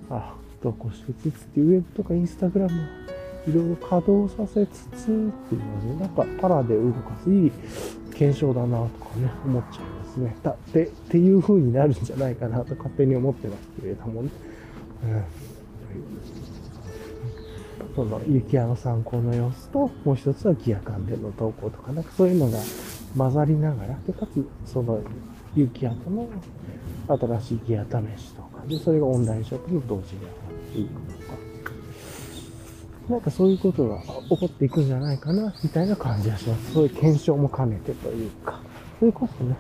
[0.09, 1.79] あ、投稿しつつっていう。
[1.79, 2.87] ウェブとかインスタグラムは
[3.49, 5.23] いろいろ稼働させつつっていう
[5.85, 7.53] ので、なんかパラで動かすいい
[8.15, 10.37] 検証だなとかね、思っちゃいますね。
[10.43, 14.31] だって、っていう風になるんじゃないかなと勝手に思ってますけれどもね。
[15.05, 15.25] うん
[17.97, 22.59] その雪屋の参考の様子と、もう一つはギア関連の投稿とか、なんかそういうのが
[23.17, 25.01] 混ざりながら、で、かつ、その
[25.55, 26.29] 雪屋との
[27.09, 30.91] 新しいギア試しとか、で、それがオンラインショップの同時に上がっていく、
[33.09, 36.73] なんかそういうことが起こっていくんじゃないかな、みたいな感じがします。
[36.73, 38.61] そういう検証も兼ねてというか、
[38.99, 39.57] そういうことね、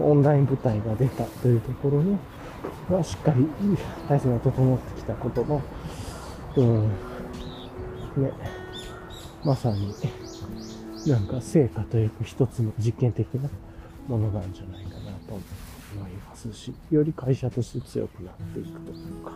[0.00, 2.16] オンライン舞台が出たというところに、
[2.90, 3.46] はしっかり
[4.08, 5.62] 体制が整ってきたことの、
[6.56, 6.88] うん、
[8.22, 8.32] ね、
[9.44, 9.94] まさに、
[11.06, 13.48] なんか成果というか一つの実験的な
[14.08, 19.30] ものなんじゃないかなと思いますし、より会社として強くなっていくというか、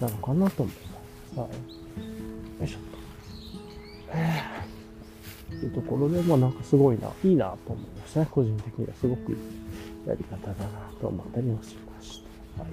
[0.00, 0.74] なのかなと思い
[1.34, 1.40] ます。
[1.40, 1.87] はい。
[2.60, 2.98] よいしょっと。
[5.50, 8.28] というところで、まあなんかすごいな、いいなと思いましたね。
[8.30, 9.38] 個人的にはすごくいい
[10.06, 10.54] やり方だな
[11.00, 12.22] と思ったりもしまし
[12.56, 12.62] た。
[12.62, 12.72] はい。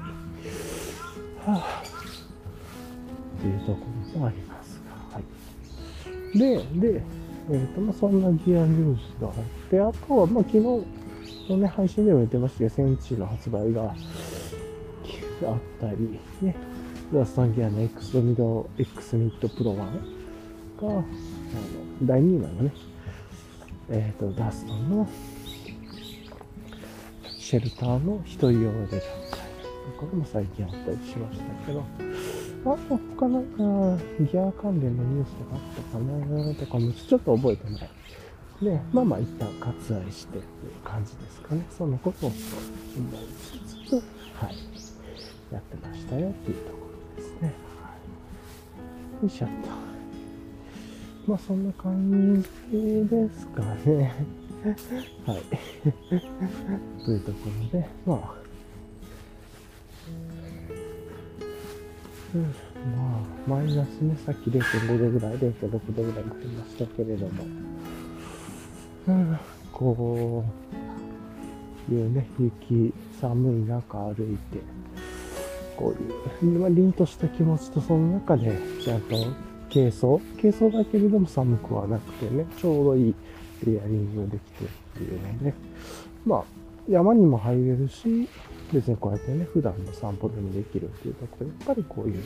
[1.57, 3.79] はぁ、というとこ
[4.13, 6.37] ろもありますが、はい。
[6.37, 6.57] で、
[6.91, 7.03] で、
[7.51, 9.33] えっ、ー、と、まあ、そんなギアニュースがあっ
[9.69, 10.85] て、あとは、まあ、昨日
[11.49, 13.93] のね、配信でも言ってましたけど、センチの発売があっ
[15.79, 16.55] たり、ね、
[17.13, 19.83] ダスタンギアの X ミッド、X ミッドプロ1が、
[20.81, 21.03] あの、
[22.03, 22.71] 第2位なのね、
[23.89, 25.07] えっ、ー、と、ダストンの
[27.37, 29.01] シェルターの一人用でだったり、
[29.99, 31.83] これも最近あったりしましたけど、
[32.65, 37.89] あと他なんか、ギア関連のニュースとかあったかなとかもちょっと覚えてない。
[38.61, 41.65] で、まあまあ一旦割愛してっていう感じですかね。
[41.69, 42.41] そのことを思い
[43.85, 44.55] つつ、はい、
[45.53, 46.84] やってましたよっていうところ。
[49.23, 49.85] いしょっと。
[51.27, 52.77] まあそんな感じ
[53.09, 54.13] ですかね。
[55.25, 55.41] はい。
[57.03, 57.37] というとこ
[57.73, 58.45] ろで、まあ、
[62.33, 67.43] うん、まあ、マイナスね、さっき0.5度ぐらい、0.6度ぐらい言ってましたけれども、
[69.07, 69.39] うん、
[69.71, 70.43] こ
[71.89, 74.59] ういうね、雪、寒い中歩いて、
[75.77, 75.95] こ
[76.41, 78.51] ういう、まあ、凛とした気持ちとその中で、
[78.83, 79.15] ちゃんと
[79.71, 83.15] 軽装軽装だけれども寒くはなくてね、ちょうどいい
[83.65, 85.53] レイヤリングができてっていうので、
[86.25, 86.43] まあ、
[86.89, 88.27] 山にも入れるし、
[88.73, 92.23] 別にこうやってね、普段の散歩でもできるっていうところで、やっぱりこういう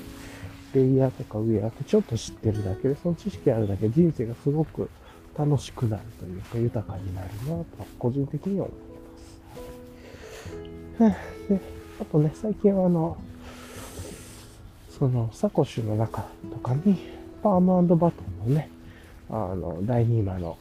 [0.74, 4.90] レイヤーとかウェアってちょっと知ってるだけで、その知識あるだけで人生がすごく
[5.38, 7.66] 楽しくなるというか、豊かになるなと、
[7.98, 8.80] 個人的には思い
[11.00, 11.50] ます。
[11.50, 11.60] で、
[12.02, 13.18] あとね、最近はあの、
[15.00, 16.98] そのサコッシュの中とかに、
[17.42, 18.70] パームバトンのね、
[19.30, 20.58] あの、第2マの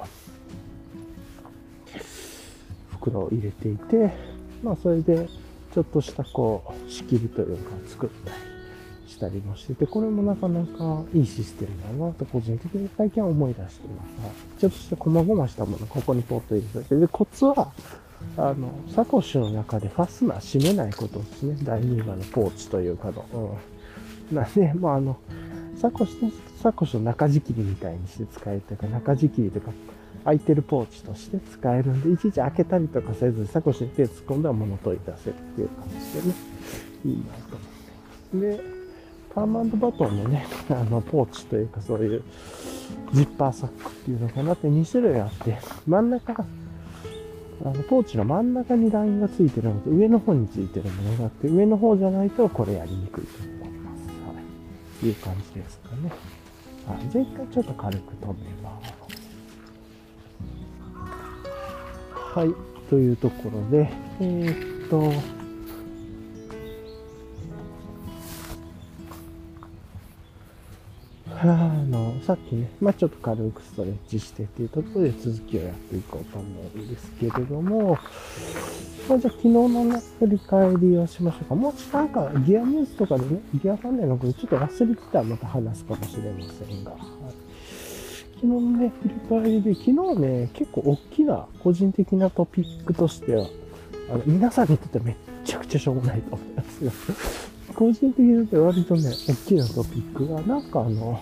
[2.90, 4.12] 袋を入れていて、
[4.62, 5.28] まあそれで、
[5.74, 8.36] ちょっとしたこう、仕切りというか作ったり
[9.08, 14.60] したりもしてて、これもなかなかいいシステムだなと個人的に最近は思い出しています。
[14.60, 17.72] ちょっとした細々したものここにポッと入れてで、コツは、
[18.36, 21.56] あの、サコッシュの中でファスナー閉めないことですね。
[21.62, 23.24] 第2番のポーチというかの。
[23.32, 23.36] う
[23.74, 23.77] ん。
[24.32, 25.16] なんで、まああの、
[25.76, 29.72] サコッシュ、サコッシュの中仕切りみたいにして使えるというか、中仕切りとか、
[30.24, 36.34] 空いてるポーチとして使えるんで、いちいち開けたりとかせず、サコッシュに手突っ込んだら物取り出せるっていう感じでね、
[37.04, 38.56] いいなと思って。
[38.56, 38.78] で、
[39.34, 42.22] パーマンドバトンのね、 あの、ポーチというかそういう
[43.12, 46.44] ジッパーサックっていうのかなって2種類あって、真ん中、
[47.64, 53.57] あの、ポーチの真ん中にラインがついてるのと、上の方についてるものがあって、上の方じゃないとこれやりにくいと。
[55.06, 56.10] いう感じですかね。
[56.86, 57.10] はい。
[57.10, 58.98] じゃあ一回ちょっと軽く止めます。
[62.34, 62.54] はい、
[62.88, 65.12] というところで、えー、っと、
[71.40, 71.44] あ
[71.88, 77.98] の、さっきね、まあちょっと軽くストレッチしてっていうところで続きをやっていこうと思うんですけれども、
[79.08, 81.54] まあ、じゃあ昨日のね、振り返りをしましょうか。
[81.54, 86.92] もしなんかギアニュースとかでね、ギア関連のことちょっと忘れてたらまた話すかもしれませんが、
[88.34, 93.46] 昨日のね、振り返りで、昨日ね、結構大きな個人的なトピックとしては、
[94.10, 96.92] あの、皆さんにとってめっちゃくちゃしょうもないと思いますよ。
[97.78, 101.20] 個人的にとって割とね、大きなトピックが、なんかあの、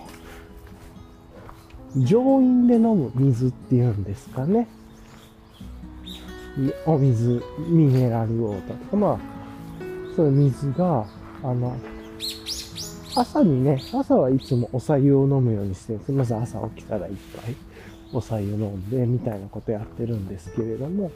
[1.97, 4.67] 上院で飲む水っていうんですかね。
[6.87, 9.19] お水、ミネラルウォーターとか、まあ、
[10.15, 11.05] そういう水が、
[11.43, 11.77] あの、
[13.15, 17.55] 朝にね、朝はいつもお茶湯を飲むようにしてるんですまず朝起きたら一杯
[18.11, 21.11] お茶湯飲んで、みたいなことやってるんですけれども、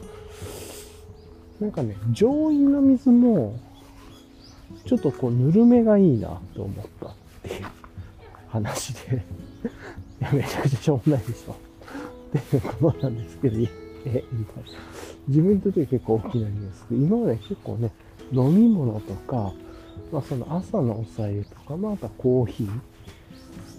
[1.58, 3.58] なんかね、上院の水も、
[4.84, 7.66] ちょっとこう、ぬるめがいいなと思ったっていう
[8.48, 9.24] 話で
[10.20, 11.52] いや、めちゃくちゃしょうもないでしょ。
[11.52, 13.56] っていうことなんですけど、
[14.04, 14.70] え、みたいな。
[15.28, 17.90] 自分にとって結構大きなニュースで、今まで結構ね、
[18.32, 19.52] 飲み物とか、
[20.10, 22.80] まあその朝のおさゆとか、まああとコーヒー、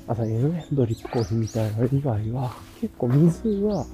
[0.07, 3.85] 朝にのね、ドリップコーヒーみたいな以外は、結構水は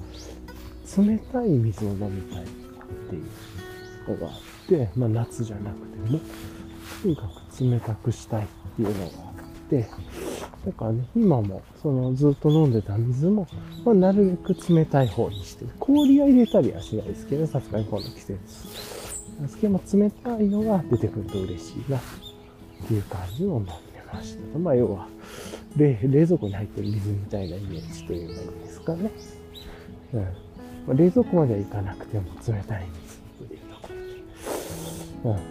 [0.96, 6.20] 冷たい水を飲みたいっていうのがあって、まあ夏じゃなくても、
[7.02, 9.30] とにかく冷たくしたいっていうのがあ
[9.66, 9.88] って、
[10.66, 13.46] だからね、今も、そのずっと飲んでた水も、
[13.84, 15.64] まあ、なるべく冷たい方にして。
[15.78, 18.32] 氷は入れたりはしないですけど、さすがにこの季節。
[19.40, 22.00] ですけど、冷たいのが出てくると嬉しいな、っ
[22.86, 23.72] ていう感じを飲んで
[24.12, 24.58] ました。
[24.58, 25.08] まあ、要は
[25.76, 29.10] 冷、冷蔵庫に入ってる水みたいなイメージというかいいんですかね。
[30.12, 30.20] うん。
[30.20, 30.28] ま
[30.90, 32.86] あ、冷蔵庫まではいかなくても冷たい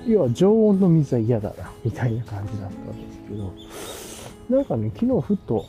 [0.08, 3.20] 要は常温の水は嫌だな、 みたいな感じだったんです
[4.48, 5.66] けど、なんかね、昨日ふっと、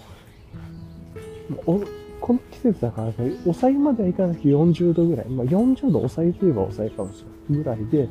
[1.66, 1.80] お
[2.20, 3.12] この季節だから、
[3.46, 5.28] おさゆまではいかなくて40度ぐらい。
[5.28, 8.08] まあ、40度おさゆといえばおさゆかもしれないぐらいで、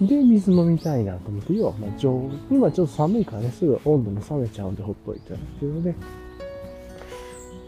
[0.00, 5.94] で、水飲みたいなと思って、要は、まあ、上、今ちょっと寒いからね、すぐ温度も冷めちゃうんで、ほっといてるっていうので、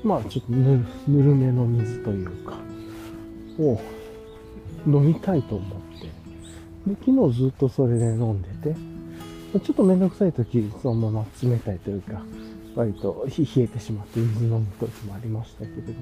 [0.02, 2.55] まあ、ちょっとぬぬるめの水というか、
[3.59, 3.79] を
[4.87, 5.86] 飲みたいと思って、
[6.87, 8.77] で、昨日ずっとそれで飲んでて、
[9.61, 12.22] ちょっとめんどくさい時、そのまま冷たいというか、
[12.75, 15.96] 割と冷えてしまって水飲む時もありましたけれども。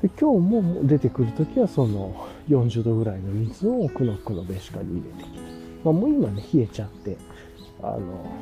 [0.00, 5.38] で、今日も出てくる時はその40度ぐらいの水を奥の奥のベシカに入れてきて。
[5.84, 7.16] まあもう今ね、冷えちゃって、
[7.82, 8.32] あの、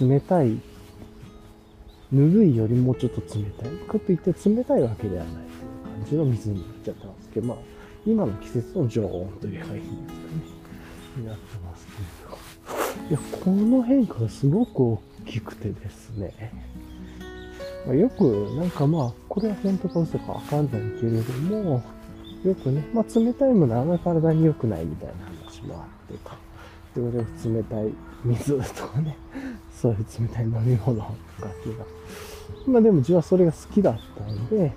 [0.00, 0.58] 冷たい、
[2.10, 3.70] ぬるいよりもうちょっと冷たい。
[3.86, 5.44] かといって冷たいわけではないという
[6.00, 7.58] 感じの水になっちゃったんですけど、まあ、
[8.06, 10.60] 今の季節の常温というかいいんですかね。
[11.16, 13.10] になってますけれど。
[13.10, 16.52] いや、この変化がすごく大きくてですね。
[17.86, 21.82] まあ、よく、なんかまあ、これは本当か嘘かわかんないけれども、
[22.44, 26.14] よくね、まあ冷たいものはあんまり体に良くないみたいな話もあって、
[26.94, 27.92] ということで冷たい
[28.24, 29.16] 水とかね、
[29.72, 31.12] そういう冷たい飲み物とか
[31.48, 31.86] っていうのは、
[32.66, 34.72] まあでも自分はそれが好きだったんで、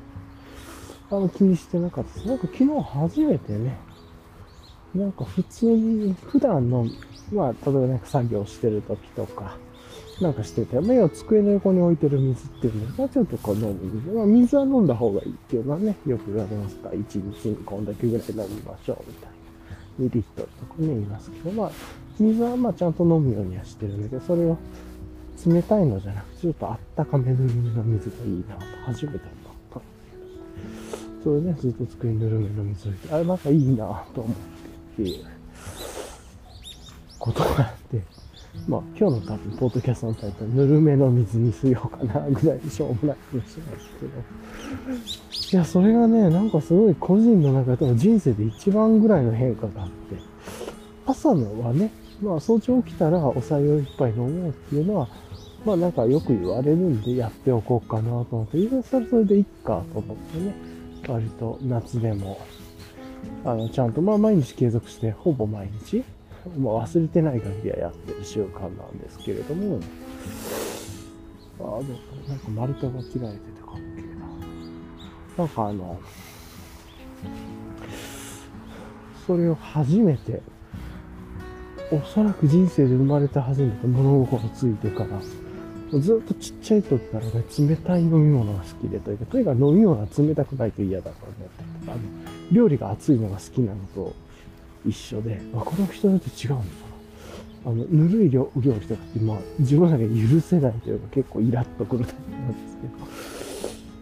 [1.15, 2.28] あの気にしてなかった。
[2.28, 3.78] なんか昨日初めてね、
[4.95, 6.86] なんか普通に、普段の、
[7.32, 9.58] まあ、例えばなんか作業してる時とか、
[10.21, 14.12] なんかしてて、目を机の横に置いてる水っていうのがちょっとこう飲む水。
[14.12, 17.06] まあ、水は飲んだ方がいいっていうのはね、よく言われますから、1
[17.41, 20.06] 日にこんだけぐらい飲みましょうみたいな。
[20.08, 21.71] 2リットルとかね、言いますけど、まあ、
[22.19, 24.58] 水はまあちゃんと飲むようにはしてるんだけど、それを
[25.45, 29.42] 冷たいのじゃなくて、ちょっとあったかめの水がいいなと初めて思。
[31.23, 34.63] それね、ずっと机にぬるめの水を置いて、あれなんかいいなと思って。
[34.93, 35.25] っていう
[37.17, 38.01] ことがあって、
[38.67, 45.53] まあ今日の多分、ポッドキャストのタイトル、ぬるめの水にしようかな、ぐらいでしょうもない気がしますけど。
[45.53, 49.93] いや、それがね、なんかすごい個人の中でも人生で一番ぐらいの変化があって、
[51.07, 51.89] 朝のはね、
[52.21, 55.07] まあ早朝起きたらお茶を一杯飲もうっていうのは、
[55.65, 60.72] まあなんかよく言われるんでやっておこうかなと思って、いろそれそれでいっかと思ってね、
[61.07, 62.39] 割と夏でも
[63.45, 66.03] あの、ちゃんと、まあ、毎日継続して、ほぼ毎日、
[66.57, 69.79] まあ、忘れてない限りはやってる習慣なんですけれども、
[71.59, 75.45] ああ、でも、なんか丸太が切られててかっけえな。
[75.45, 75.99] なんかあの、
[79.27, 80.41] それを初めて、
[81.91, 85.19] おそらく人生で生まれて初めて物心ついてから、
[85.99, 91.93] ずっとちっちゃい時からね、冷たい飲み物が好きでというか、とにかく飲み物が冷たくないと嫌だと思ってた。
[92.51, 94.13] 料理が熱いのが好きなのと
[94.86, 96.63] 一緒で、あ、この人によって違うのか
[97.65, 97.72] な。
[97.72, 102.93] あの、ぬるい料理とかって、まあ、自分だけ許せないというか、結構イラッとくるタイプなんですけど、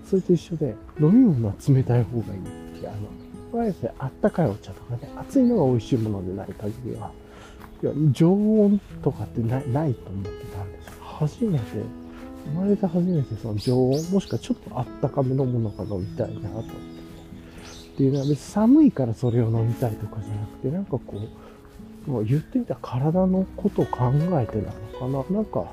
[0.09, 7.11] それと一緒で、飲み物は冷たい方がいいって、あの、あえてあったかいお茶とかね、熱いのが美味しいものでない限りは、
[7.83, 10.80] いや、常温とかってないないと思ってたんで。
[11.27, 11.65] 初めて、
[12.45, 16.63] 生まれて初めてその常温、もしくはちょっとあったかめのものが飲みたいなとっ
[17.97, 18.03] て。
[18.03, 21.03] いうのは別に寒いからそれを飲みたいとかじゃなくて、なんかこ
[22.07, 25.37] う、もう言ってみたら体のことを考えてなのかな。
[25.37, 25.65] なんか、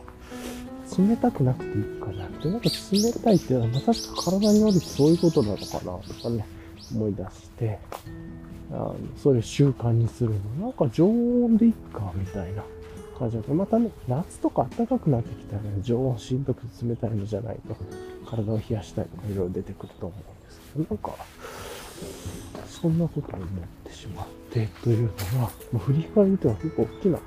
[0.98, 6.46] 冷たくなくていいかなって、なんか冷たいっていうのは、まあ、確か体に悪いそういうことなのかなとかね、
[6.94, 7.78] 思い出して、
[8.70, 10.66] あのそれを習慣にするの。
[10.66, 12.62] なんか常温でいっか、みたいな
[13.18, 17.76] 感じだけど、またね、夏とか暖かくなってきたら、ね、常温しんどく冷たいのじゃないと、
[18.28, 21.24] 体を冷やしたいとかいろいろ出てくると思うんですけど、なんか、
[22.66, 23.48] そんなことを思っ
[23.84, 27.18] てしまって、というのは、もう振り返りとは結構大きな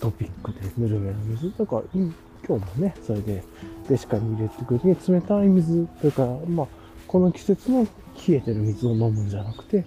[0.00, 1.56] トピックで、ぬるめの水。
[1.56, 2.12] だか、今
[2.46, 3.42] 日もね、それで、
[3.88, 6.66] デシカに入れてくるに冷たい水、というか、まあ、
[7.06, 9.84] この季節の冷えてる水を飲むんじゃなくて、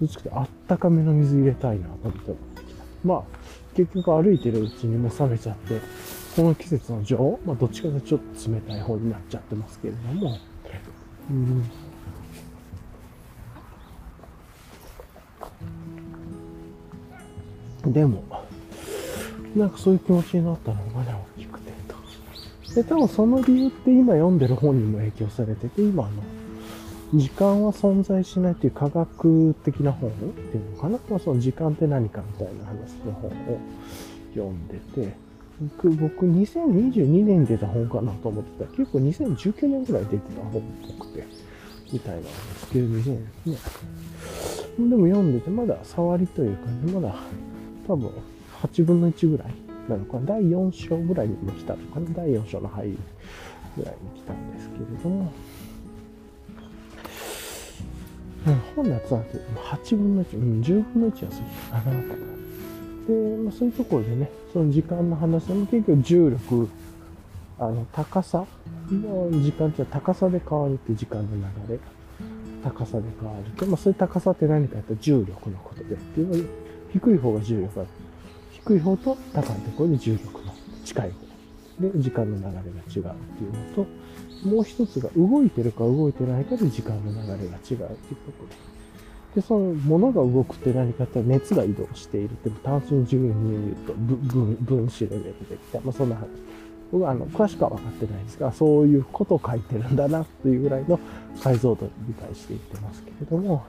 [0.00, 2.82] どっちかとあったかめの水入れたいなと思ってきた。
[3.04, 3.22] まあ、
[3.74, 5.80] 結局歩いてるうちにもう冷めちゃって、
[6.36, 10.38] この季節の情、まあ、どっちかというとちょっと冷たい方になっちゃってますけれども、
[11.30, 11.32] う
[17.88, 18.22] ん、でも、
[19.56, 22.74] なんかそういう気持ちになったのがね、大きくてと。
[22.74, 26.22] で、多分その理由って今読んでる本にも影響されてて、今あの、
[27.12, 30.98] 時間は存在しないっていう科学的な本っていうのかな？
[31.08, 33.58] まあ、その時間って何かみたいな話の本を
[34.32, 35.16] 読んでて、
[35.60, 40.64] 僕、僕2022年に出た本かなと思ってた、結構2019年ぐらい出てた本っ
[40.98, 41.26] ぽくて、
[41.92, 43.26] みたいなんですけど、2000ね。
[44.78, 47.16] でも読んでて、まだ触りというかね、まだ
[47.88, 48.10] 多分
[48.62, 49.54] 8分の1ぐらい
[49.88, 50.26] なのかな？
[50.26, 52.06] 第4章ぐらいに来たのかな？
[52.14, 52.98] 第4章の入り
[53.76, 55.32] ぐらいに来たんですけれども、
[58.46, 59.22] うん、本のやつは
[59.72, 62.14] 8分の1、うん、10分の1は過ぎたかなとか。
[63.08, 66.68] で、まあ、そういうところでね、その時間の話でも結局重力、
[67.58, 68.46] あの、高さ
[68.90, 71.28] の時間って高さで変わるって時間の
[71.68, 71.78] 流れ。
[72.62, 73.66] 高さで変わる。
[73.66, 75.94] まあ、そういう高さって何かというと重力のことで。
[75.94, 76.44] っていうので
[76.92, 77.86] 低い方が重力が、
[78.52, 80.52] 低い方と高いところに重力の
[80.84, 81.16] 近い方。
[81.80, 83.86] で、時間の流れが違うっていうのと、
[84.44, 87.88] もう一つが動いてるか動いてないかで時間の流れが違うっていうこ
[88.38, 88.70] とで。
[89.34, 95.80] で、その物が動くって何かって熱が移動しているって、単純に言うと分分子レベルできた。
[95.80, 96.26] まあ、そんな話。
[96.90, 100.98] 僕はあの詳しくは分かってないですが、そういうことを書いてるんだなというぐらいの
[101.40, 103.64] 解像度で理解していってますけれども、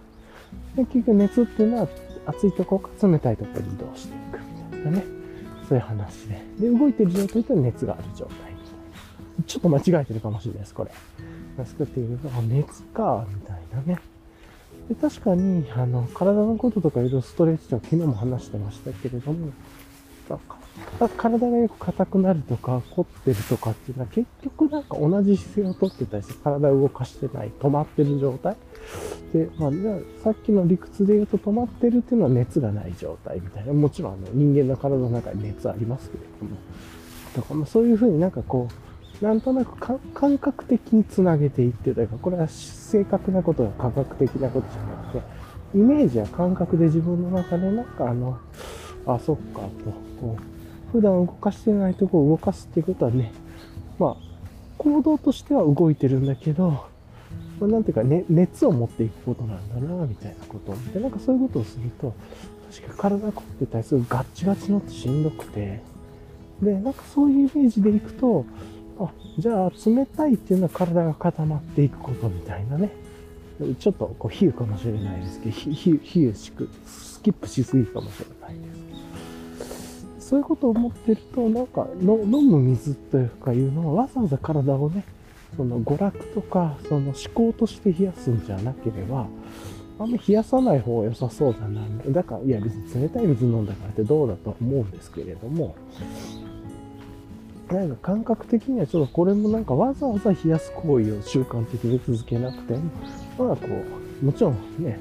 [0.75, 1.87] 結局熱っていうのは
[2.25, 4.39] 熱いところか冷たいところに移動していく
[4.73, 5.05] みたいなね、
[5.69, 6.41] そういう話で。
[6.59, 8.50] で、動いてる状態と熱がある状態
[9.45, 10.91] ちょっと間違えてるかもしれないです、これ。
[11.65, 13.99] 作っていると、あ、熱か、みたいなね。
[14.89, 19.51] で確かに、あの、体のこととかいろいろストレッチとか昨日も話してましたけれども、
[21.17, 28.55] 体がよく硬くなるとか、凝ってるとかっていうのは結局なんか同じ姿勢をとってたりして、体を動かしてない、止まってる状態。
[29.33, 33.73] で、まあ、じゃあさっきの理屈で言うと止まってるっていうのは熱がない状態みたいな。
[33.73, 36.57] もちろんあの人間の体の中に熱ありますけれども。
[37.35, 38.90] だかまあそういうふうになんかこう、
[39.21, 45.23] なんとなく感覚的につなげていってというか、これは正確なことが科学的なことじゃなくて、
[45.75, 48.39] イメージや感覚で自分の中でなんかあの、
[49.05, 49.69] あ、そっか、と、
[50.19, 53.31] こう、普段動かしてないとこを動かすっていうことはね、
[53.99, 54.31] まあ、
[54.77, 56.87] 行動としては動いてるんだけど、ま
[57.61, 60.71] あ、なんていうか、ね、熱を持っていくことなんだな、みたいなこと。
[60.71, 62.13] を見て、なんかそういうことをすると、
[62.73, 65.81] 確か体凝ってたりするガッチガチのってしんどくて、
[66.61, 68.45] で、なんかそういうイメージでいくと、
[69.41, 72.91] じゃあ冷たいっていうのは体が固まっていくことみたいなね。
[73.79, 78.55] ちょっとこう比喩かもしれないですけど、比喩しく、スキップしすぎかもしれない
[79.59, 80.05] です。
[80.19, 85.03] そういうことを思ってると、なんかの飲む水というかいうのはわざわざ体をね、
[85.57, 89.27] その娯楽とか、その思考として冷やすんじゃなければ、
[89.99, 91.81] あんま冷やさない方が良さそうだな。
[92.09, 95.75] だから、いや別に冷たい水飲んだからってどうだと思うんですけれども、
[97.71, 102.73] なんか感覚的にはちょっとこれもなんかわざわざ冷やす行為を習慣的に続けなくて、
[103.37, 103.67] まあこ
[104.21, 104.99] う、もちろんね、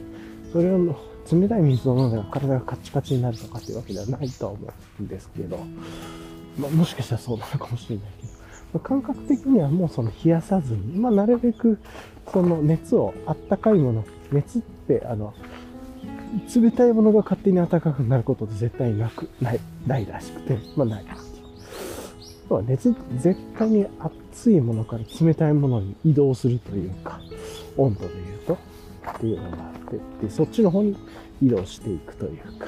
[0.53, 0.97] それを
[1.31, 4.69] 冷たい水を飲んだら体がカチカチになるとかっていうわけではないとは思
[5.01, 5.59] うんですけど、
[6.59, 8.39] まあもしかしたらそうなのかもしれないけど、ま
[8.75, 11.81] あ、感覚的にはもうその冷やさずに、まあなるべく
[12.33, 15.35] その熱を、あったかいもの、熱ってあの、
[16.55, 21.30] 冷たいものが勝手に暖かくなることって絶対なく、ない、ないらしくて、まあない。
[22.55, 27.21] は熱、絶対に熱いものから冷たいものに移動するというか、
[27.77, 30.97] 温度で言うと、っていうのがあって、で、そっちの方に
[31.43, 32.67] 移動していくというか、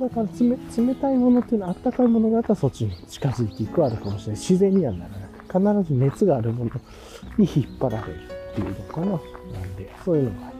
[0.00, 0.28] だから
[0.76, 4.40] 冷たいものっていうのは、あったかいものがあったらそっちに近づいていくはあるかもしれない。
[4.40, 5.82] 自然にはならない。
[5.84, 6.70] 必ず熱があるもの
[7.36, 8.18] に引っ張られる
[8.52, 9.06] っていうのかな。
[9.06, 9.18] な
[9.66, 10.56] んで、そういうのがある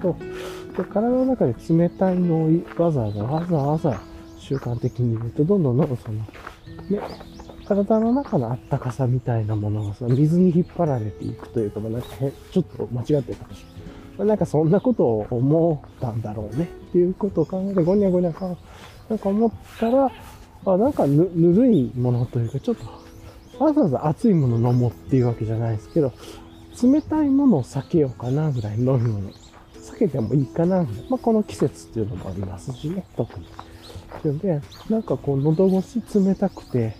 [0.00, 4.00] というと、で体の中で冷たいのをわざわざわざわざ
[4.38, 6.26] 習慣的に言うと、どんどんどんどんその、ね、
[7.70, 12.08] 体の中のあったかさみたいなものがさ、水に引っ張られていくというか、まあ、なんか
[12.50, 13.80] ちょっと間違ってるかもしれない。
[14.18, 18.56] まあ、なんかそんなことを思ったんだろうねっていうことを考えて、ごにゃごにゃか、
[19.08, 20.10] なんか思ったら、
[20.66, 26.12] あなんかぬぬるいものというか、ちょっと、わざわざ熱いもの飲もうっていうわけじゃないですけど、
[26.82, 29.30] 冷たいものを避けようかなぐらいの飲み物。
[29.80, 31.04] 避けてもいいかなぐらい。
[31.08, 33.46] まあ、この季節っていうのもありますしね、特に。
[33.46, 36.96] っていうので、なんかこう、喉越し冷たくて、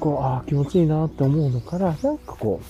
[0.00, 2.60] こう、ああ、気持ちいいなって思うのから、なんかこ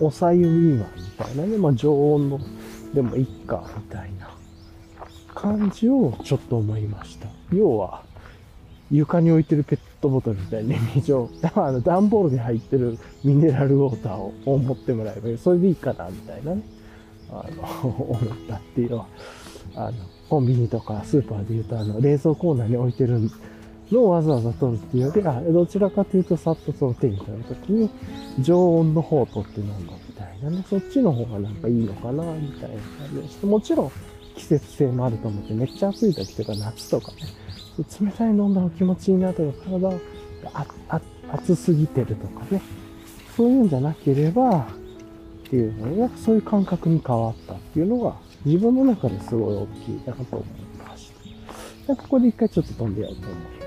[0.00, 2.40] う、おさゆみはみたいなね、まあ、常温の
[2.94, 4.30] でもいいか、みたいな
[5.34, 7.28] 感じをちょっと思いました。
[7.52, 8.02] 要は、
[8.90, 15.38] 床に置いてるペットボトルみたいに水を、 あの、段ボールに入ってるミネラルウォーターを思ってもらえばいい。
[15.38, 16.62] それでいいかな、みたいなね。
[17.30, 17.44] あ
[17.82, 18.18] の、 思っ
[18.48, 19.06] たっていうのは、
[19.74, 19.92] あの、
[20.28, 23.30] コンビニとかスーパーで言うと、あの、冷蔵コーナーに置いてる
[23.92, 27.90] のをわざわざ取るっていうよりは、どちらかというと、さっとその手に取るときに、
[28.40, 29.74] 常温の方を取って飲む
[30.08, 33.92] みたいなね、そっちの方がなんかいいのかな、みたいな感じでして、もちろん
[34.36, 37.18] 季節性もあると思って、めっちゃ暑い時とか夏とかね、
[38.00, 41.00] 冷たい飲んだら気持ちいいなとか、体が
[41.32, 42.60] 熱すぎてるとかね、
[43.36, 44.66] そういうんじゃなければ、
[45.46, 51.10] っていうのが、そういう感覚に変わったっていうのが、自分の中ですごい大きいなと思いまし
[51.86, 51.94] た。
[51.94, 53.57] でここで一回ちょっと飛んでやろうと思います。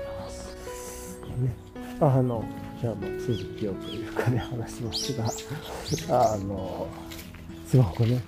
[2.00, 2.44] あの、
[2.80, 6.86] じゃあもう続きをというかね、話しますが、あの、
[7.66, 8.22] すごくね、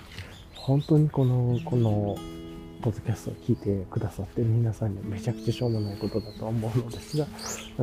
[0.55, 2.15] 本当にこの、この、
[2.81, 7.25] ポッドキャストを聞いてくださってる皆さんにめちゃくちゃしょうもないことだと思うのですが、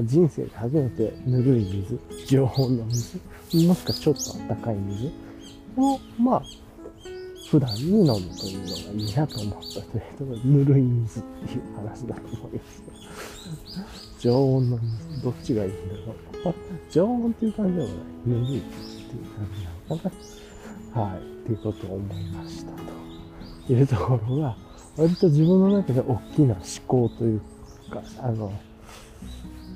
[0.05, 3.19] 人生で初めてぬるい水、常温の水、
[3.67, 4.21] もしくはちょっと
[4.53, 5.11] あったかい水
[5.77, 6.43] を、まあ、
[7.51, 9.83] 普段に飲むというのがいいなと思ったという
[10.17, 12.61] ところで、ぬるい水っていう話だと思いま
[13.93, 14.02] す。
[14.23, 14.79] 常温の、
[15.25, 15.95] どっちがいいんだ
[16.45, 16.55] ろう。
[16.91, 17.97] 常温っていう感じでもない。
[18.27, 18.67] ぬるいって
[19.17, 20.11] いう感じなのか
[20.95, 21.03] な。
[21.03, 21.19] はい。
[21.19, 22.73] っていうことを思いました
[23.67, 24.57] というところが、
[24.97, 27.41] 割と自分の中で大きな思考という
[27.91, 28.53] か、あの、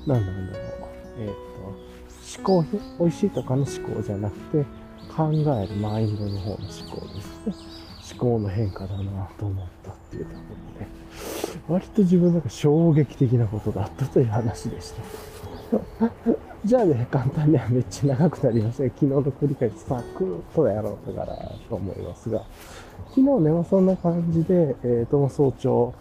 [0.05, 0.67] なんだろう。
[1.19, 2.65] えっ、と、思考、
[2.99, 4.65] 美味しいとかの思考じゃなくて、
[5.13, 7.55] 考えるマインドの方の思考ですね。
[8.13, 10.37] 思考の変化だなと思ったっていうとこ
[10.73, 10.96] ろで、
[11.67, 15.01] 割と自分の中衝撃的なことだったという話でした。
[16.65, 21.35] じゃあね、簡単にはめっちゃ長くなりましたが、昨日の繰り返しサクッとやろうとかな
[21.69, 22.43] と思いますが、
[23.09, 25.93] 昨日ね、まあ、そんな感じで、え、ー、と、早朝、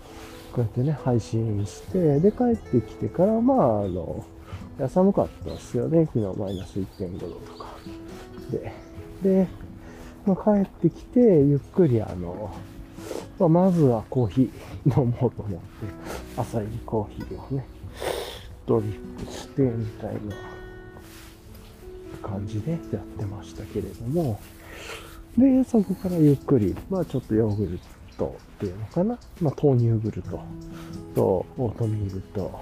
[0.53, 4.25] こうやってね、配信して、で、帰ってきてから、まあ、あの、
[4.89, 7.67] 寒かったですよね、昨日マイナス1.5度とか。
[8.51, 8.73] で、
[9.23, 9.49] で、
[10.25, 12.53] まあ、帰ってきて、ゆっくりあの、
[13.39, 15.61] まあ、まずはコーヒー飲もうと思って、
[16.37, 17.67] 朝入りコーヒーをね、
[18.67, 20.21] ドリップして、みたいな
[22.23, 24.41] 感じでやってましたけれども、
[25.37, 27.79] で、そこからゆっくり、まあちょっとヨーグル
[28.17, 30.41] トっていうのかな、まあ豆乳グルト
[31.15, 32.59] とオートミールと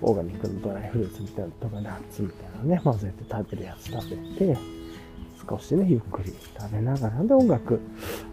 [0.00, 4.56] オーガニックのドライフルーツみたいなとかナッツみたいなね、混ぜて食べるやつ食べて、
[5.48, 7.80] 少しね、ゆっくり食べながら、で、音楽、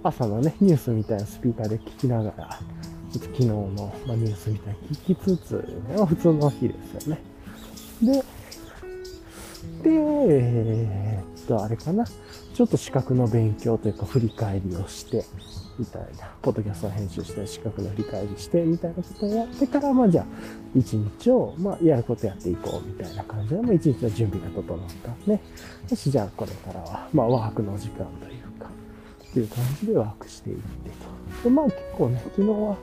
[0.04, 2.60] 朝のね、ニュースみたいなスピーカーで聞きながら、
[3.14, 5.54] 昨日の、まニュースみたいに聞きつつ、
[5.90, 7.22] ね、普通の日ですよね。
[8.02, 8.24] で、
[9.84, 12.06] で、えー、っと、あれかな。
[12.58, 15.24] ちょっと資格の勉強というか振り返りをして、
[15.78, 20.26] みたいな、ポッドキャストを編集して資格の振り返りして、みたいなことをやってから、まあじゃあ、
[20.76, 25.40] 一日を、まあやることやっていこう、みたいな感じで、まあ一日の準備が整ったね。
[25.88, 28.72] よし、じゃあこれからは、まあワークの時間というか、
[29.30, 30.90] っていう感じでワークしていって
[31.44, 31.44] と。
[31.44, 32.76] でまあ結構ね、昨日は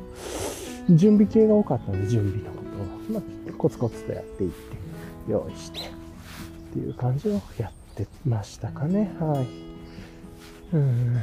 [0.91, 2.62] 準備系が多かったんで、準備のこ
[3.09, 4.77] とを、まあコツコツとやっていって、
[5.29, 5.83] 用意して、っ
[6.75, 7.84] ていう感じをやって
[8.24, 9.11] ましたかね。
[9.18, 9.47] はい。
[10.74, 11.14] うん。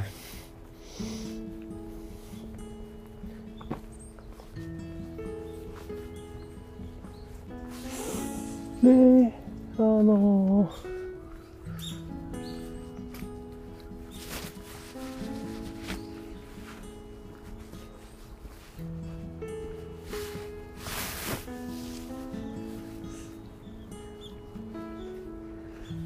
[8.82, 9.34] で、
[9.78, 10.92] あのー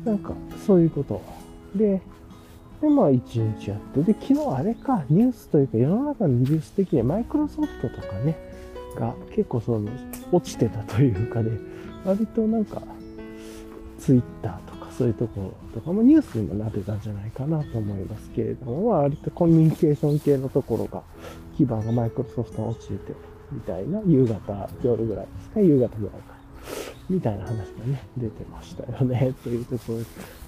[0.06, 0.32] なんか、
[0.66, 1.22] そういうこと。
[1.74, 2.00] で、
[2.80, 4.02] で、まあ、一日やって。
[4.02, 8.36] で、昨日あれか、ニュースというか、世の中のニュース的にマイクロソフトとかね、
[8.98, 9.88] が結構その、
[10.32, 11.52] 落ちてたというかね、
[12.04, 12.82] 割となんか、
[13.98, 21.02] ツイッターとかそういうところとかもニュースにもなってたんじゃないかなと思いますけれども、まあ、割とコミュニケーション系のところが、
[21.56, 23.12] 基盤がマイクロソフトに落ちてて、
[23.50, 26.36] みたいな、夕方、夜ぐらいですか、夕方ぐらいか。
[27.08, 30.04] みたいな話がね、出てましたよね、 というところで、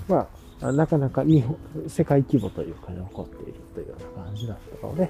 [0.09, 0.29] ま
[0.61, 1.57] あ、なかなか日本、
[1.89, 5.09] 世界規模というかで起こっているというような感じだったので、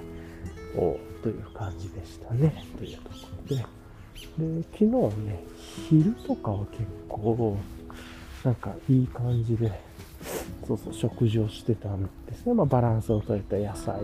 [0.76, 3.10] おという感じでしたね、というとこ
[3.48, 3.64] ろで、
[4.38, 4.84] で、昨日
[5.26, 5.44] ね、
[5.88, 7.56] 昼とかは結構、
[8.44, 9.70] なんかいい感じで、
[10.66, 12.54] そうそう、食事をしてたんですね。
[12.54, 13.94] まあ、バランスをとれた野菜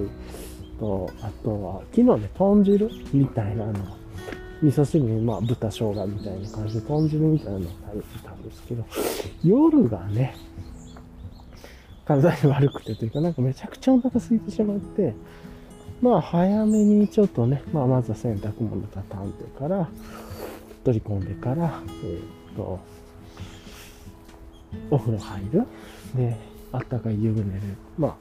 [0.78, 3.72] と、あとは、昨日ね、豚汁みたいなの、
[4.62, 8.84] 味噌汁に、まあ、豚生姜みたいな感じで、豚汁みたいなのを食べてたんですけど、
[9.42, 10.36] 夜がね、
[12.06, 15.14] 体に悪くてというか、なんかめちゃくちゃお腹空いてしまって、
[16.00, 19.88] まあ早めにちょっとね、まあまずは洗濯物畳んでから、
[20.84, 22.78] 取り込んでから、えー、っと、
[24.90, 25.62] お風呂入る。
[26.14, 26.36] で、
[26.72, 27.60] あったかい湯船で、
[27.96, 28.16] まあ、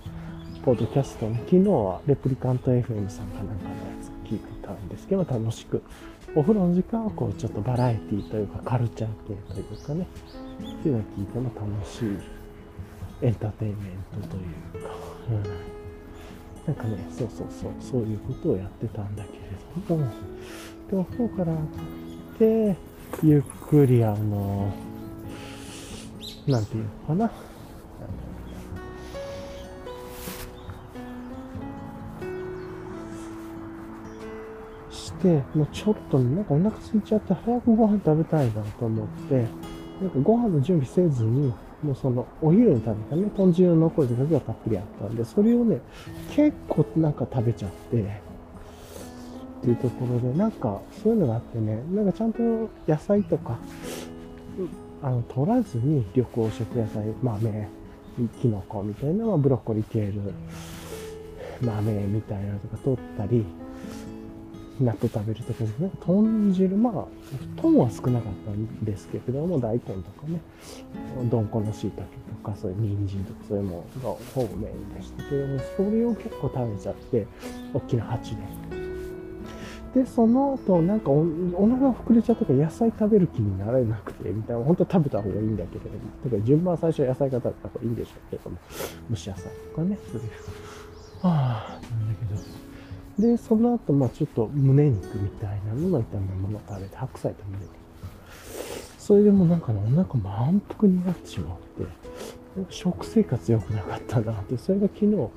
[0.63, 5.83] ポッドキャストね、昨日はレプリカント FM さんかなんかのやつ聞いてたんですけど、楽しく、
[6.35, 10.07] お風呂の時間はこう、ちょっとバラエティというか、カルチャー系というかね、
[10.57, 12.17] っていうのを聞いても楽しい
[13.21, 14.95] エンターテインメントというか、
[15.29, 19.39] うん、なんかね、そうそうそう、そういうことをやってたんだけれ
[19.87, 20.11] ども、
[20.89, 21.67] で、お風呂から上がっ
[22.39, 22.77] て、
[23.21, 24.73] ゆっくりあの、
[26.47, 27.31] なんていうのかな、
[35.23, 39.35] して、もうちょっとね、なんかお腹空いちゃって早くご飯食べたいなと思って、
[40.01, 45.79] なんかご飯の準備せずに、もうその、お昼に食べたね、豚汁の残りだけがたっぷりあったんで、それをね、
[46.35, 48.05] 結構なんか食べちゃって、っ
[49.61, 52.41] ていうところで、なんかそういうのがあってね、なんかちゃんと
[52.87, 53.57] 野菜とか、
[55.01, 57.67] あの、取らずに緑黄色野菜、豆、
[58.41, 60.33] キノコみたいなのはブロッコリー、ケール、
[61.61, 63.45] 豆みたいなのとか取ったり、
[64.79, 67.05] 納豆食べるときにね、豚汁、まあ、
[67.61, 70.41] 豚は少なかったんですけれども、大根とかね、
[71.29, 72.01] どんこの椎茸
[72.43, 77.27] とか、そういう人参とかそういうものがほぼメインでしたけども、それを結構食べちゃって、
[77.73, 78.41] 大きな鉢で。
[79.93, 81.19] で、その後、なんかお
[81.53, 88.57] お腹が膨れちゃったから野菜食べる気になれなくて、みたいな、本当食べた方がいいんだけれども、だか順番最初は野菜から食べた方がいいんでしょうけども、
[89.11, 90.29] 蒸し野菜とかね、そういう。
[91.21, 92.62] はあ、なんだけど、
[93.19, 97.69] で、その後、まあちょっと胸肉みたいなのの炒め物を食べて、白菜と胸肉。
[98.97, 101.85] それでもなんかね、お腹満腹になってしまって、
[102.69, 105.31] 食生活良くなかったなって、それが昨日、なんか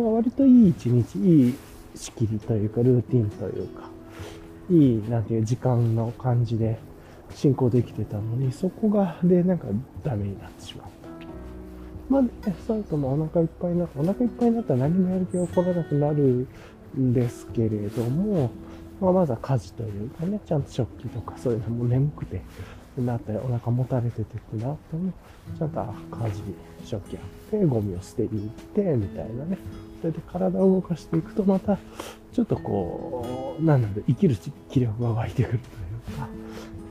[0.00, 1.54] 割といい一日、いい
[1.94, 3.90] 仕切りというか、ルーティンというか、
[4.70, 6.78] いい、なんていう時間の感じで
[7.34, 9.66] 進行できてたのに、そこが、で、なんか
[10.02, 10.90] ダメになってしまった。
[12.08, 12.30] まあ、ね、
[12.66, 14.00] その後もお腹いっぱいになった。
[14.00, 16.46] お腹いっぱいになったら何もやる気が起こらなくなる
[16.98, 18.50] んですけれども、
[19.00, 22.42] まあ、まずは家事というかね、ちゃんと食器とかそういうのも眠くて、
[22.98, 25.12] なったり、お腹もたれててくなっても、
[25.58, 26.42] ちゃんと家事、
[26.84, 29.58] 食器あって、ゴミを捨てに行って、みたいなね。
[30.00, 31.78] それで体を動かしていくと、また、
[32.32, 34.36] ちょっとこう、なんなんで、生きる
[34.70, 36.28] 気力が湧いてくるというか、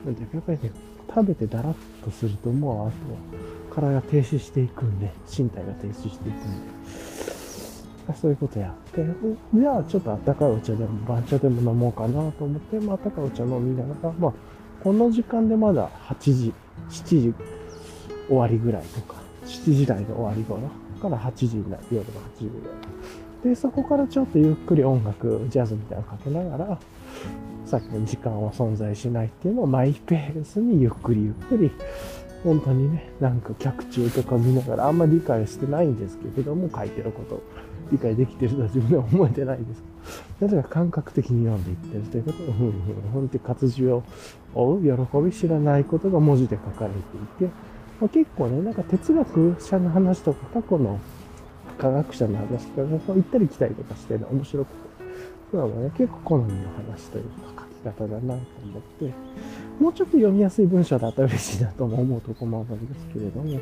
[0.06, 0.72] なんていうか、やっぱりね、
[1.08, 2.92] 食べてだらっとすると、もうあとは、
[3.74, 7.39] 体が停止していくんで、身体が停止していくんで、
[8.14, 9.06] そういうことやって、
[9.54, 14.34] じゃあちょっとあったかいお茶でも番茶でも飲もうかなと思って、まあ、あったかいお茶飲みながら、まあ、
[14.84, 16.54] この時間でまだ8時、
[16.90, 17.34] 7時
[18.28, 20.62] 終わりぐらいとか、7時台の終わり頃
[21.02, 22.90] から8時になる、夜の8時ぐらい。
[23.44, 26.80] で、そこからちょっとゆっくり音楽、ジャズみたいなのかけながら、
[27.66, 31.72] さっきの時間は存在しないっていうのをマイペースにゆっくりゆっくり、
[32.44, 37.42] 本当にね、なんか客中とか見ながらあんまり理解してないんですけれども、書いてること
[37.92, 39.84] 理解できてるとは自分では思えてないです。
[40.40, 44.04] なぜか感覚的に読んでいってるということを、ふんふんふんって活字を
[44.54, 46.98] 追う喜び知らないことが文字で書かれて
[47.44, 47.54] いて、
[48.00, 51.00] まあ、結構ね、なんか哲学者の話とか過去の
[51.78, 54.90] 科学者の話とか行ったり来たりとかして、ね、面白くて、
[55.52, 57.24] そういうのね、結構好みの話という
[57.56, 59.14] か書き方だなと思って、
[59.80, 63.60] もうちょっと読みやすい文章だったら嬉しいなとも思うとこもあるんですけれども、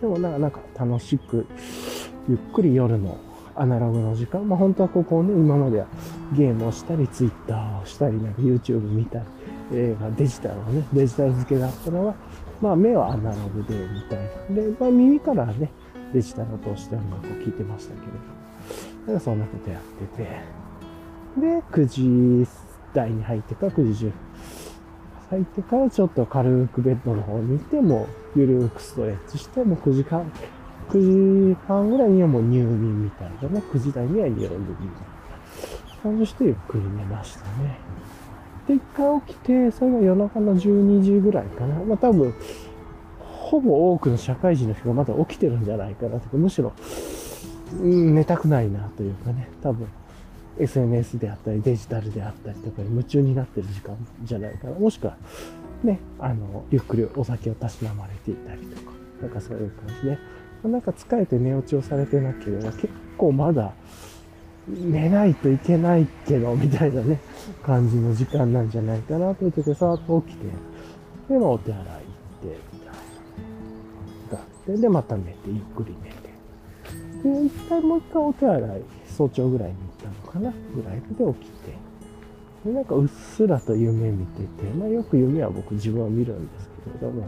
[0.00, 1.46] でもなんか楽しく、
[2.28, 3.18] ゆっくり夜の
[3.56, 5.86] アナログの時間、まあ本当はここをね、今までは
[6.36, 9.24] ゲームをしたり、ツイッターをしたり、なんか YouTube 見たり、
[9.72, 12.14] 映画、デジタルのね、デジタル付けだったのは、
[12.60, 14.18] まあ目はアナログで、みたい
[14.50, 14.62] な。
[14.62, 15.70] で、まあ耳からね、
[16.12, 18.06] デジタルを通して音楽を聴いてましたけれ
[19.06, 20.28] ど、なんかそんなことやってて、
[21.40, 22.48] で、9時
[22.94, 24.12] 台に入ってから9時10
[25.28, 30.30] 入ってからちょっと軽くベッドの方に行って、もうゆるくストレッチして、もう9時間
[30.88, 33.62] 9時半ぐらいにはもう入眠みたいなね。
[33.72, 37.78] 9時台には入眠みたいな感じしてゆっくり寝ましたね。
[38.68, 41.76] で、一回起きて、それが夜中の12時ぐらいかな。
[41.84, 42.34] まあ多分、
[43.20, 46.72] ほぼ多くの社会人の人がまだ起きてるんじゃないかなとか、むしろ、
[47.80, 49.86] うん、寝たくないなというかね、多分、
[50.58, 54.78] SNS であったりデジタルであったりとかに夢中になってる時間じゃないかな。
[54.78, 55.16] もしくは、
[55.84, 60.18] ね、あの、ゆっくりお酒をたしなまれていたりとか、なんかそういう感じで、
[60.64, 63.72] なんか疲れて寝落ちをされてなければ結構まだ
[64.68, 67.20] 寝ないといけないけど、みたいなね、
[67.62, 70.46] 感じの時間なんじゃないかなと言ってて、さーっと起きて、
[71.28, 74.38] で、まあお手洗い行って、みたいな。
[74.38, 76.16] だって、で、また寝て、ゆっくり寝て。
[77.22, 81.72] で、一回もう一回お手洗い、早朝ぐらいに行ったのかなぐらいで起きて。
[82.64, 87.24] で、なんかうっすらと夢見てて、まあよく夢は僕自分は見るんですけれども、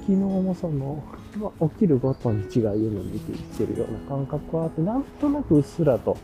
[0.00, 1.04] 昨日もその、
[1.36, 6.16] まあ、起きるごとに違う夢を見ていってるような感覚はあって、なんとなくうっすらと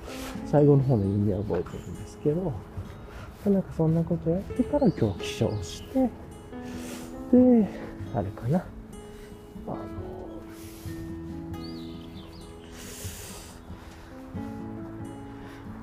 [0.47, 2.53] 最後の方の夢は覚えてるんですけど、
[3.47, 6.11] なんかそんなことやってから今日起床して、
[7.33, 7.69] で、
[8.15, 8.59] あれかな。
[9.67, 9.77] あの、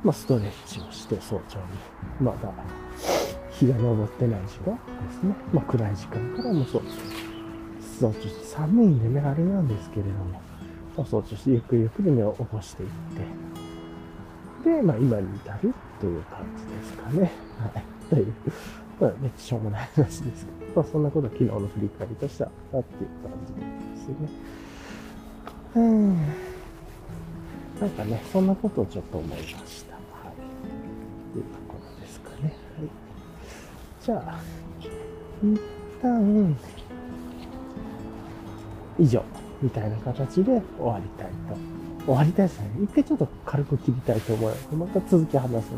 [0.03, 1.63] まあ、ストレッチをして早朝に、
[2.21, 2.53] まだ
[3.51, 5.35] 日が昇ってない時間ですね。
[5.51, 7.16] まあ、暗い時間からもそうです
[7.99, 10.25] 早朝して寒いんでね、あれなんですけれども、
[10.95, 12.89] まあ、早朝ゆっくりゆっくり目を起こしていっ
[14.63, 17.31] て、で、まあ、今に至るという感じですかね。
[17.57, 17.83] はい。
[18.09, 18.33] という、
[18.99, 23.61] まあ、めっちゃしょうもない話ですけど、まあ、そんなこと昨日の振り返りとしてはあっていう感じで
[23.97, 24.29] すね。
[25.75, 26.17] うん。
[27.79, 29.95] なんかね、そんなことをちょっと思いました。
[29.95, 29.99] は
[30.31, 31.33] い。
[31.33, 32.53] というところですかね。
[32.77, 32.89] はい。
[34.01, 34.39] じゃあ、
[35.43, 35.59] 一
[36.01, 36.55] 旦、
[38.99, 39.23] 以上、
[39.61, 41.77] みたいな形で終わりたいと。
[42.05, 42.71] 終わりたいですね。
[42.83, 44.75] 一回ちょっと軽く切りたいと思います。
[44.75, 45.71] また続き話せます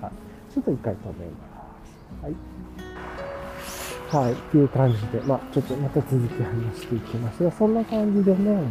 [0.00, 0.52] が、はい。
[0.54, 1.48] ちょっと一回止めま
[2.22, 2.24] す。
[2.24, 2.34] はい。
[4.24, 4.32] はい。
[4.32, 8.64] っていう感じで、まあちょっとまた続き話していきますが、そんな感じでね、思っ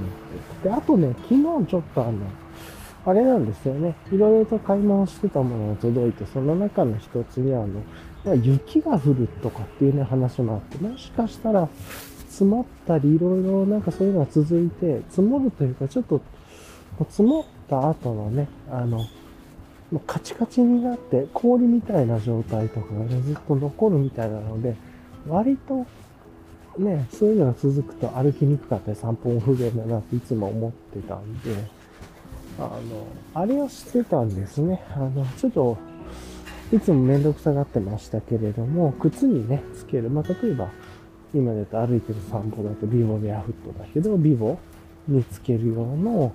[0.61, 2.13] てで、あとね、昨日ちょっとあの、
[3.05, 3.95] あれなんですよね。
[4.09, 11.67] いろいろと買い物してたものが届いて、その中の一つにあの、雪が降るとかっていうね、話もあって、もしかしたら、
[12.43, 16.21] 積もったり、いろいろなんかそういうのが続いて、積もるというか、ちょっと、
[17.09, 19.05] 積もった後のね、あの、
[20.05, 24.75] カチカチになって氷みたいな状態とかがね、ずっと残るみたいなので、
[25.27, 25.85] 割と、
[26.77, 31.55] ね、そういうのが続くと歩きにくかったり散歩も不便だなっていつも思ってたんで、
[32.59, 32.79] あの、
[33.33, 34.83] あれをしてたんですね。
[34.95, 35.77] あの、ちょっと、
[36.73, 40.09] いつもめんどくさがってましたけれども、靴にね、つける。
[40.09, 40.69] まあ、例えば、
[41.34, 44.57] 今だと歩いてる散歩だとビボベアフットだけど、ビボ
[45.07, 46.31] につける用の、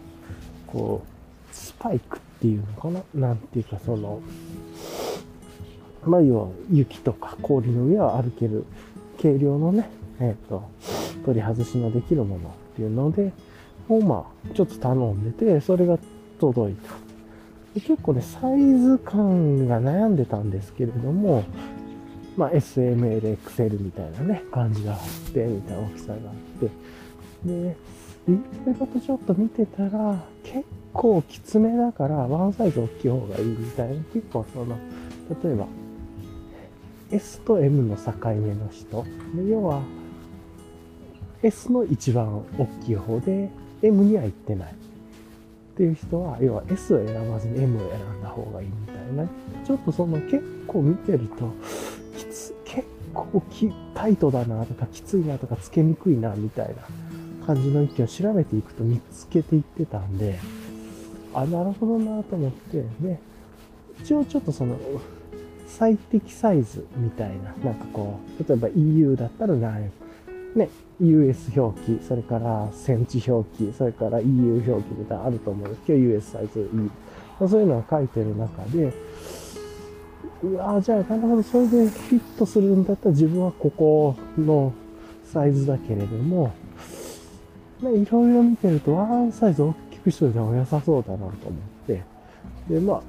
[0.67, 1.03] こ
[1.51, 4.21] う、スパイクっていうのかななんていうかその、
[6.05, 8.65] まあ要は雪とか氷の上は歩ける
[9.21, 9.91] 軽量のね、
[10.21, 10.69] えっ、ー、と、
[11.25, 13.33] 取り外しのできるものっていうので、
[13.89, 15.99] をまあ、ちょっと頼んでて、それが
[16.39, 16.93] 届いた。
[17.75, 21.45] で結構ね、サイズ感が悩んでたんですけれども、
[22.39, 24.99] まあ、SML、XL みたいなね、感じがあっ
[25.33, 26.71] て、みたいな大きさがあって、
[27.45, 27.77] で、
[28.29, 34.77] いろいろとちょっと見てたら、結構きつめだから、ワンサイズ大きい方がいいみたいな、結構その、
[35.43, 35.67] 例えば、
[37.11, 39.83] S と M の境目の人、で要は、
[41.43, 43.51] S の一番大きい方で、
[43.83, 44.73] M には行ってない。
[44.73, 44.75] っ
[45.77, 49.29] ていう人は、要は S を選ばずに M を選んだ方がいいみたいな。
[49.65, 51.53] ちょっとその結構見てると、
[53.25, 60.39] 結構きタイトだなとか、きついなとか、つけにくいなみたいな感じの意見を調べていくと見つけていってたんで、
[61.35, 63.21] あ、なるほどなと思って、ね、
[64.01, 64.79] 一応ちょっとその、
[65.67, 69.91] 最適サイズみたいな、なんかこう、例えば EU だったら何
[70.55, 70.69] ね、
[71.01, 76.69] US 表記、それからセンチ表記、それから EU 表記みたいなあると思うんですけど、US サイズ
[77.41, 77.49] E。
[77.49, 78.93] そういうのが書いてる中で、
[80.43, 84.73] うわじゃあ、なるほど、それでフィットするんだったら自分はここの
[85.25, 86.53] サイズだけれども、
[87.83, 91.33] いろいろ見てるとワンサイズ大きくしといた方が良さそうだなと思っ
[91.87, 92.03] て、
[92.69, 93.03] で、ま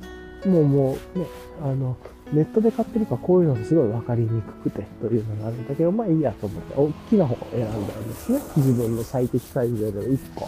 [0.45, 1.25] あ、もうもうね、
[1.63, 1.97] あの、
[2.31, 8.39] ネットで買ってるからこういうのすごい分かりにくくてというのがあるんだけど、まあいいやと思って、大きな方を選んだんですね。
[8.57, 10.47] 自分の最適サイズで1個。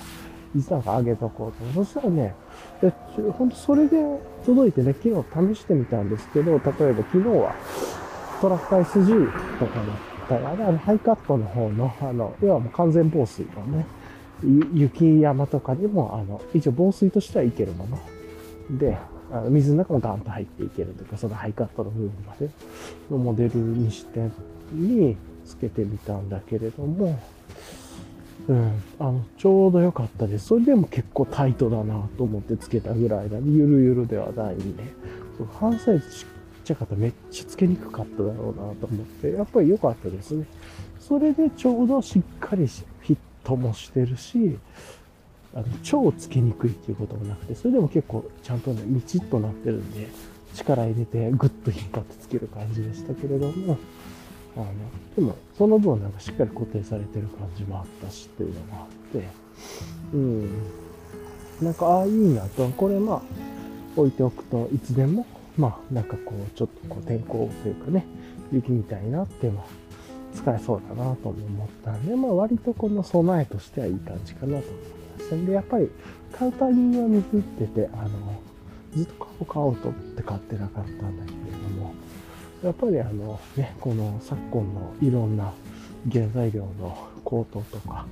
[0.56, 1.86] 実は上げとこうと。
[1.86, 2.36] そしたらね、
[2.84, 2.94] え、
[3.32, 3.98] ほんとそれで
[4.46, 7.56] 届いてね、昨日試してみたんですけど、例えば昨日は
[8.42, 9.86] トラック SG とかだっ
[10.28, 13.86] たら、あのハイカットの方の、あの、要はもう完全防水のね、
[14.74, 18.00] 雪山とかにも、あの、一応防水としてはいけるもの。
[18.78, 18.98] で、
[19.32, 22.50] あの水の中もガンと入っていけるというか、そのハイカットの部分まで
[23.10, 24.30] のモデルにして
[24.74, 25.16] に
[25.46, 27.18] つけてみたんだけれども、
[28.48, 30.48] うん、あの、ちょうど良かったです。
[30.48, 34.84] それでも結構タイトだなと思ってつけたぐらいなんで、ゆるゆるではないんで、
[35.60, 36.26] 半サイズちっ
[36.66, 40.46] ちゃかったらめっちゃつけにくかっただろうなと思って、やっぱり良かったですね。
[41.00, 44.58] それでちょうどしっかりフィットもしてるし、
[45.54, 50.08] あの超つけにくいっていうこともなくて、それでも結構ちゃんとね、みちっとなってるんで、
[50.54, 53.78] 力入れてグッと引っ張ってつける感じでしたけれども、
[54.56, 54.66] あの、
[55.16, 59.28] でもその分なんかしっかり固定されてる感じもあったしっていうのもあって、
[60.14, 60.50] うん。
[61.62, 63.22] なんか、ああ、いいなと、これまあ、
[63.96, 65.26] 置いておくといつでも、
[65.58, 68.06] まあ、なんかこう、ちょっとこう天候というかね、
[68.52, 69.66] 雪みたいなっても
[70.34, 74.82] 使えそうだなと思ったんで、まあ割とこの備えとしてはいい感じかなと思い
[75.18, 75.90] ましたんで、やっぱり
[76.32, 78.10] 買うタイミングはミスってて、あの、
[78.96, 81.94] ずっと買おう買おうと思って買ってなかったんだけれども、
[82.64, 85.52] やっぱりあのね、この昨今のいろんな
[86.12, 88.06] 原材料の高騰とか、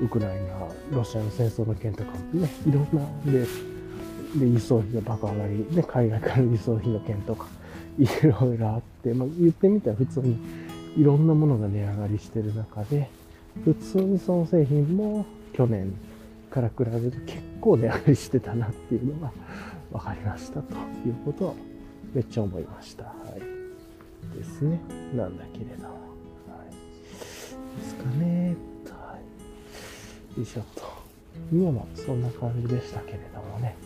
[0.00, 3.46] ウクライナ、ロシアの戦争の件とかね、いろんなで、
[4.38, 7.46] で、輸送費が爆上がり、ね、海外から輸送費の件とか、
[7.98, 10.38] いろいろあって、まあ、言ってみたら普通に
[10.96, 13.10] いろんなものが値上がりしてる中で、
[13.64, 15.92] 普通にその製品も去年
[16.50, 19.32] から比べると結構値上がりしてたなっていうのが
[19.92, 20.74] 分かりましたと
[21.06, 21.56] いうことを
[22.14, 23.21] めっちゃ思いました。
[24.34, 24.80] ですね。
[25.14, 25.94] なんだけれども。
[26.48, 27.80] はい。
[27.80, 28.56] ですかね。
[28.90, 29.18] は
[30.36, 30.38] い。
[30.38, 30.82] よいしょと。
[31.52, 33.76] 今もそんな感じでしたけれどもね。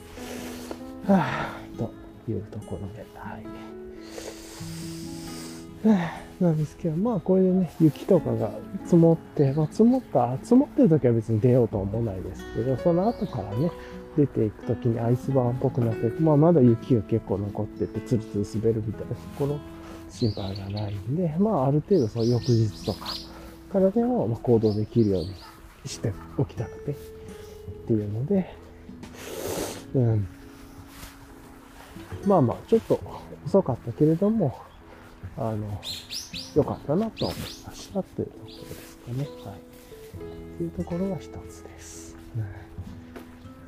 [1.06, 1.92] はぁ、と
[2.30, 3.46] いうところで、はい。
[6.40, 8.50] なんですけど、まあこれでね、雪とかが
[8.84, 13.70] 積もって、まあ積もった、積もってる時は別に出ようとは思わないですけど、その後からね、
[14.16, 19.58] 出ていく時にアイスバーンっぽくなって、まあまだ雪が結構残ってて、ツルツル滑るみたいなところ、
[20.16, 23.06] 心配がないんで、まあある程度その翌日とか
[23.70, 25.34] からでも、ま行動できるように
[25.84, 26.94] しておきたくて、っ
[27.86, 28.54] ていうので、
[29.94, 30.28] うん。
[32.24, 32.98] まあまあ、ちょっと
[33.44, 34.58] 遅かったけれども、
[35.36, 35.80] あの、
[36.54, 39.28] 良かったなと思いましたというところですかね。
[39.44, 40.56] はい。
[40.56, 42.16] というところが一つです。
[42.34, 42.42] よ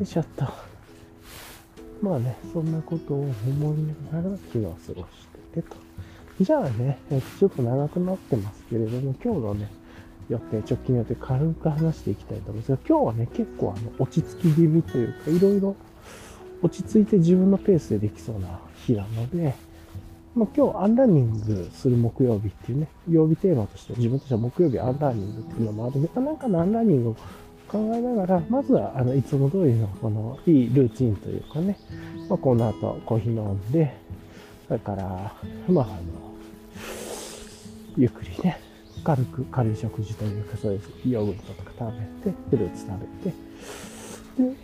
[0.01, 0.47] いしょっと。
[2.01, 4.87] まあね、そんなことを思いながら昨日過ごし
[5.53, 5.88] ててと。
[6.41, 6.99] じゃあね、
[7.39, 9.69] ちょっと長くなってますけれども、今日のね、
[10.29, 15.75] 予定、直近予定軽く話していきたいと思うんですが、今日はね、結構あの、落ち着き気味というか、いろいろ
[16.63, 19.55] 落ち着いて自分のペースでできそうな日なので、
[20.35, 27.17] まあ、今日アンランニングする木曜日っていうね、曜日テーマとして自分としては木曜日アンランニングっていうのもあるんで、なんかのアンランニングを
[27.67, 31.77] 考えながら、まずはあのいつも通りのこのいいルーチンというかね、
[32.29, 33.95] まあ、この後コーヒー飲んで、
[34.69, 35.35] それから、
[35.69, 36.28] まあ、あの、
[37.99, 38.61] ゆっくりね、
[39.03, 41.93] 軽く軽い食事というか、そういうヨーグルトとか食
[42.25, 42.93] べて、フルーツ食
[43.25, 43.37] べて、
[44.51, 44.57] で、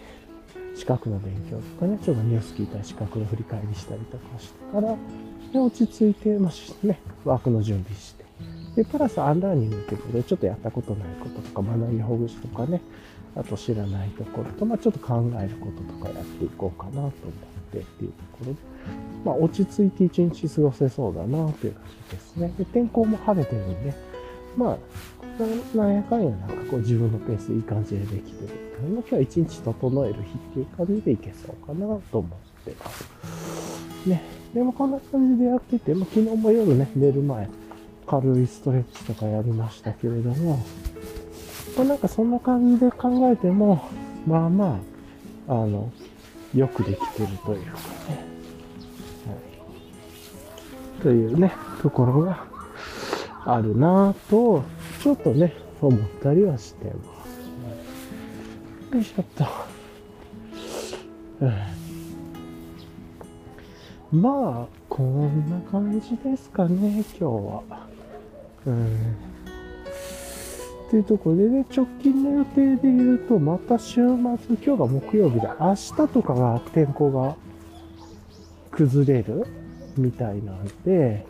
[0.76, 4.97] 資格の勉強とかね、ちょっとニュース聞いたり資格の振り返りしたりとかしてから、
[5.53, 8.24] で、落ち着いて、まあ、ね、ワークの準備して、
[8.76, 12.80] で、プラスアンラーニングってことで、ちょっとやったことないこととか、学びほぐしとかね、
[13.35, 17.12] あと知らないところと、まあ、ちょっと考えることとかやっていこうかなと思っ
[17.72, 18.74] てっていうところで、
[19.24, 22.53] まあ、落ち着いて一日過ごせそうだなという感じですね。
[22.59, 23.95] で、天候も晴れてるんで、
[24.57, 28.64] まあ、なんやかんやなんかこう自分のペースいい感じでできてる。
[28.89, 34.09] 今日は一日整える日っていう感じでいけそうかなと思ってます。
[34.09, 34.22] ね。
[34.53, 37.49] でもこんな感じでやってて、まあ、昨日も夜ね、寝る前、
[38.07, 40.59] 軽いストレッチとかやりましたけれども、
[41.76, 43.89] まあ、なんかそんな感じで考えても、
[44.26, 44.78] まあま
[45.49, 45.91] あ、あの、
[46.55, 47.78] よくできてるというか
[48.09, 48.34] ね。
[51.05, 51.52] というね、
[51.82, 52.46] ところが
[53.44, 54.64] あるなぁと、
[55.02, 55.52] ちょっとね、
[55.82, 56.92] 思ったりはしてま
[58.90, 58.94] す。
[58.94, 59.44] よいしょっと。
[61.42, 61.46] う
[64.16, 67.62] んまあ、こんな感じですかね、今日は。
[68.64, 68.96] うん。
[70.86, 77.36] っていうところでね、直近の予定で言うと、また週末、今日が木曜日で、明日とかが天候が
[78.70, 79.46] 崩れる
[79.97, 81.26] みたいなんで、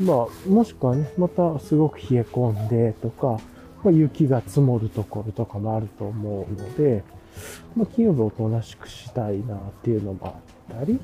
[0.00, 3.38] まあ、もしくはね、またすごく冷え込んでとか、
[3.84, 7.04] まあ、雪が積もるところとかもあると思うので、
[7.76, 10.98] まあ、金曜日おとなしくしたいなっていうのもあったり、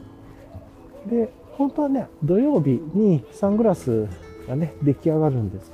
[1.07, 4.07] で、本当はね、土曜日にサングラス
[4.47, 5.73] がね、出来上がるんです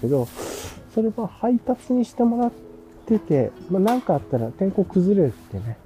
[0.00, 0.26] けど、
[0.94, 2.52] それは配達にしてもらっ
[3.06, 5.76] てて、まあ、なんかあったら天候崩れてね、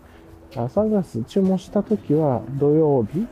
[0.71, 3.27] サングラス注文した時は土曜日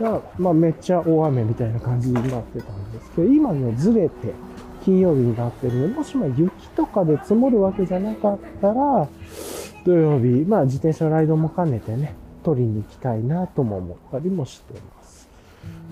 [0.00, 4.32] が、まあ、めっちゃ大雨みたいな感じになってたんですけど、今ね、ずれて
[4.84, 9.08] 金曜日になってるので、もしも雪とかで積もるわけじゃなかったら、
[9.84, 15.28] 土曜日、まあ自転車ライドも兼ねてね、取りに行きたいなとも思ったりもしてます。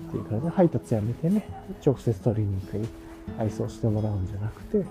[0.09, 1.47] っていうかね、配達やめてね、
[1.85, 2.87] 直接取りに行くに
[3.37, 4.83] 配送してもらうんじゃなくて、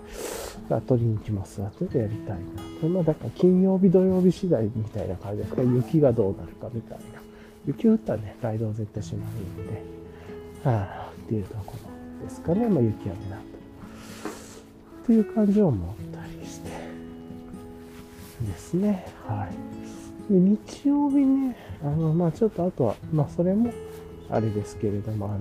[0.86, 2.36] 取りに行きますわってやりたい
[2.82, 2.88] な。
[2.88, 7.17] まあだから金曜日、土曜日次第みたいな感じで、雪がどうなるかみたいな。
[7.68, 9.82] 雪降ったらね、ライド絶対閉まるんで、
[10.64, 11.74] はあ、っていうとこ
[12.20, 12.66] ろですかね。
[12.66, 13.42] まあ雪雨なと。
[15.02, 16.70] っていう感じを思ったりして。
[18.40, 19.06] ですね。
[19.26, 19.46] は
[20.30, 20.32] い。
[20.32, 23.70] で日曜日ね、あの、まあちょっとあとは、まあそれも、
[24.30, 25.38] あれですけれども、あの、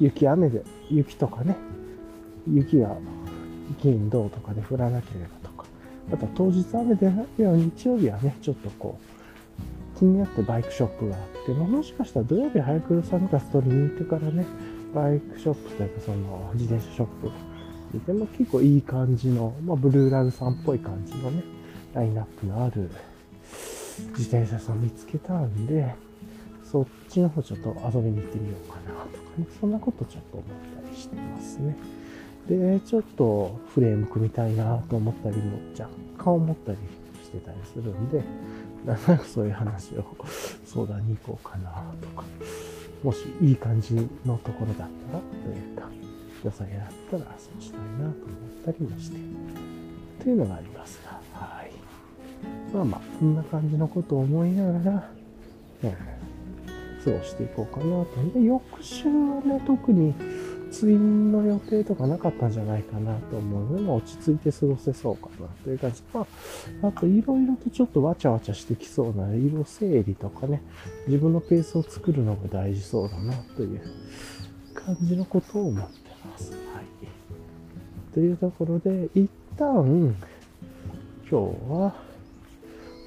[0.00, 1.56] 雪雨で、雪とかね、
[2.52, 2.96] 雪が
[3.80, 5.66] 金銅とかで降らなければとか、
[6.12, 9.15] あとは当日雨でないよ日曜日はね、ちょっとこう、
[9.98, 14.46] 気になってバイクショップがあって、まあ、もしかしたら土曜日早くサングラス取りに行ってからね、
[14.94, 17.30] バイクショップというかその自転車ショップ
[17.92, 21.42] 見ても結構いい感じの、まあ、ブルーラグさんっぽい感じのね、
[21.94, 22.90] ラインナップのある
[24.18, 25.94] 自転車さん見つけたんで、
[26.64, 31.76] そっちの方ちょっと遊びに行ってみようかなとかね、そんなことちょっと思ったりしてますね。
[32.48, 36.78] で、ちょっとフレーム組みたいなと思ったりも若干思ったり
[37.36, 38.22] してたりするんで、
[38.84, 40.04] なんとなくそういう話を
[40.64, 41.70] 相談に行こうかな
[42.00, 42.24] とか、
[43.02, 45.88] もしいい感じのところだったらというか、
[46.44, 48.14] 良さげだったらそうしたいなと思っ
[48.64, 49.16] たりもして、
[50.22, 51.70] というのがありますが、はい。
[52.72, 55.10] まあまあ、こんな感じのことを思いながら、
[55.84, 55.90] うん、
[57.04, 58.38] 過ごしていこうかなと。
[58.38, 60.14] で、翌週はね、特に
[60.70, 66.02] ツインの予定とかなかったんじゃないかなと思うので、落ち着いて過ごせそうかなという感じ。
[66.12, 66.26] ま
[66.82, 70.62] あ、あといろいろとちょっとわちゃわちゃしてきそうな色整理とかね、
[71.06, 73.80] 自分のペースを作るのが大事そうだなという
[74.74, 76.52] 感じのことを思ってます。
[76.52, 78.12] はい。
[78.12, 80.14] というところで、一旦、
[81.28, 81.34] 今日
[81.70, 81.94] は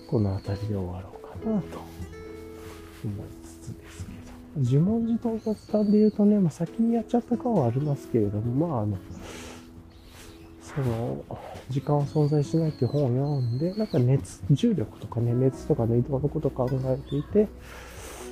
[0.10, 1.78] この辺りで終わろうかなと
[3.04, 3.39] 思います
[4.62, 8.98] 呪文字到達んで言うとね、まあ、先にやっちゃった感はありますけれども、まあ、あの、
[10.62, 11.24] その、
[11.70, 17.48] 時間は存在しないっていう本を読んで、なんか熱、重力とかね、熱とかの移動のことを考えていて、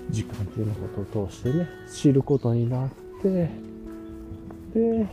[0.09, 2.89] 時間っていうのことを通してね、知ることになっ
[3.21, 3.49] て、
[4.73, 5.07] で、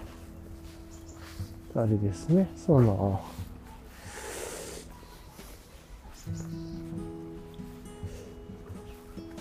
[1.76, 3.20] あれですね、その、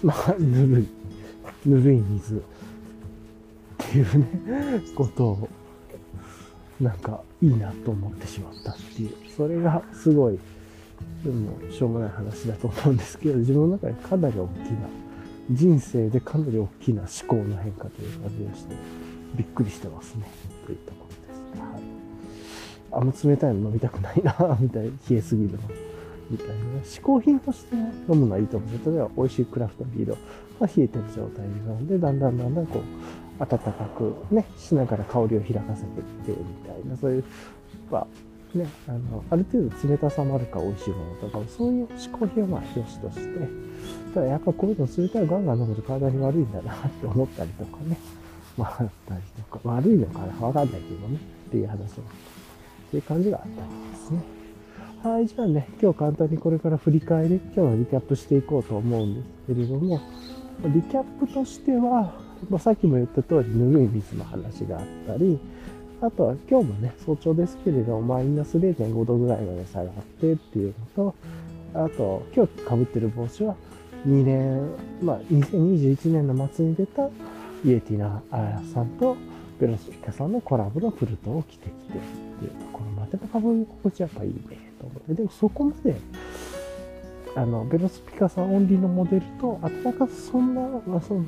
[0.04, 1.03] まあ、ぬるい。
[1.66, 2.42] ぬるい水っ
[3.78, 4.28] ていうね、
[4.96, 5.50] ことを、
[6.82, 10.40] なんかいいなと思ってしまったっていう、それがすごい、
[11.24, 14.88] でもしょうもない話だと思うんですけど、自分の中でかなり大きな、
[15.52, 18.76] 人生でかなり大きな思考の変化という感じがして、
[19.36, 20.26] びっくりしてますね、
[20.66, 21.62] というところです。
[21.62, 21.82] はい。
[22.92, 25.58] あんま冷たいの飲みたくないな、みたいな、冷えすぎるの。
[26.30, 26.54] みたいな、
[26.84, 30.18] 嗜好品として飲むのはいいと思う例えば美味しいクラフトビールを
[30.60, 36.38] が冷えてる状態で飲んで、だんだんだんだんこう、暖かくね、しながら香りを開かせていってみ
[36.68, 37.24] たいな、そういう、
[37.90, 38.08] は、
[38.54, 43.48] ね、あの、ある程度冷たさもあるか美味しいものとか、そういう嗜好品はまあ、良しとして、
[44.14, 47.98] ただやっぱこういうの冷たいガンガン飲むと体に悪いんだなって思ったりとかね、
[48.58, 52.06] まあ、あったりとか、悪いのかなわかんないけどね、っていう話を、っ
[52.92, 53.56] ていう感じがあったり
[53.92, 54.44] ですね。
[55.04, 60.00] はい、じゃあね、今日簡単にこれから振り返り、今日のリキャップしていこうと思うんですけれども、
[60.66, 62.14] リキャップとしては、
[62.50, 65.40] まあ、さっきも言った通り、ぬるい水の話があったり、
[66.02, 71.16] あとは今日もね、早朝ですけれども、マイナス0.5度ぐらいまで下がってっていうのと、
[71.74, 73.56] あと、今日被ってる帽子は、
[74.06, 74.70] 2年、
[75.02, 77.08] まあ、2021年の末に出た
[77.66, 78.22] イエティナ
[78.74, 79.16] さんと
[79.60, 82.02] ベロスピカさんのコラボのフルトを着てきてっ
[82.40, 85.96] ていうところまでの被り心地やっぱいいねと思って、でもそこまで
[87.36, 91.26] あの、ベロスピカさんオンリーのモデルと、暖かそんな、まあ、その、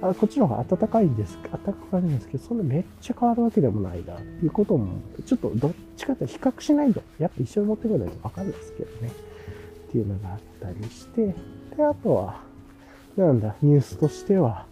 [0.00, 9.12] あこっちの方が暖かいんです、暖かく感じるんですけど、そんなめっちゃ変わるわけでもないな、っていうことも、ちょっとどっちかと比較しないと、やっぱ一緒に持ってくないとわかるんですけどね。
[9.88, 11.34] っていうのがあったりして、
[11.76, 12.40] で、あとは、
[13.16, 14.66] なんだ、ニュースとしては、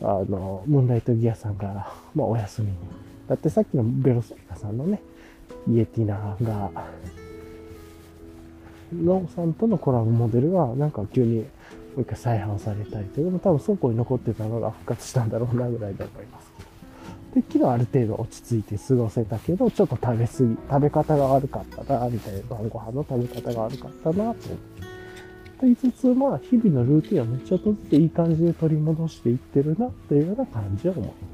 [0.00, 2.74] あの、ムーンライトギアさんが、まあ、お休みに。
[3.28, 5.00] だってさっきのベロスピカさんのね、
[5.68, 6.70] イエティナが、
[9.02, 11.44] のさんとのコラボモデルがなんか急にも
[11.98, 16.74] う一回再販されたりという、多分倉庫に残ってたのが復活したんだろうなぐらいだと思いますけど。
[17.40, 24.44] で、昨日ある程度落ち着いて過ごせたけど、ちょっと食べ過ぎ、食べ方が悪かったな、みたいな晩ご飯の食べ方が悪かったな、と思って。
[25.58, 31.33] と言いつつ、まあ、日々のルーティンをね、ちょっとずついい感じで取り戻していってるな、というような感じを思いました。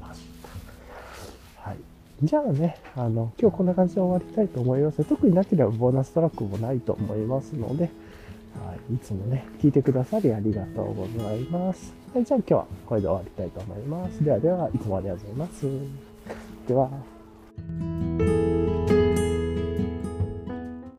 [2.23, 5.03] じゃあね、あの、今日こんな感じで終わりたいと思います。
[5.05, 7.85] 特になければボーナストラックもないと思いますので、
[8.63, 11.93] はい、いつもね、聞いてくださりありがとうございます。
[12.13, 14.23] はい、じゃあ今日はこれで終わりたいと思います。
[14.23, 15.65] ではでは、いつもありがとうございます。
[16.67, 18.40] では。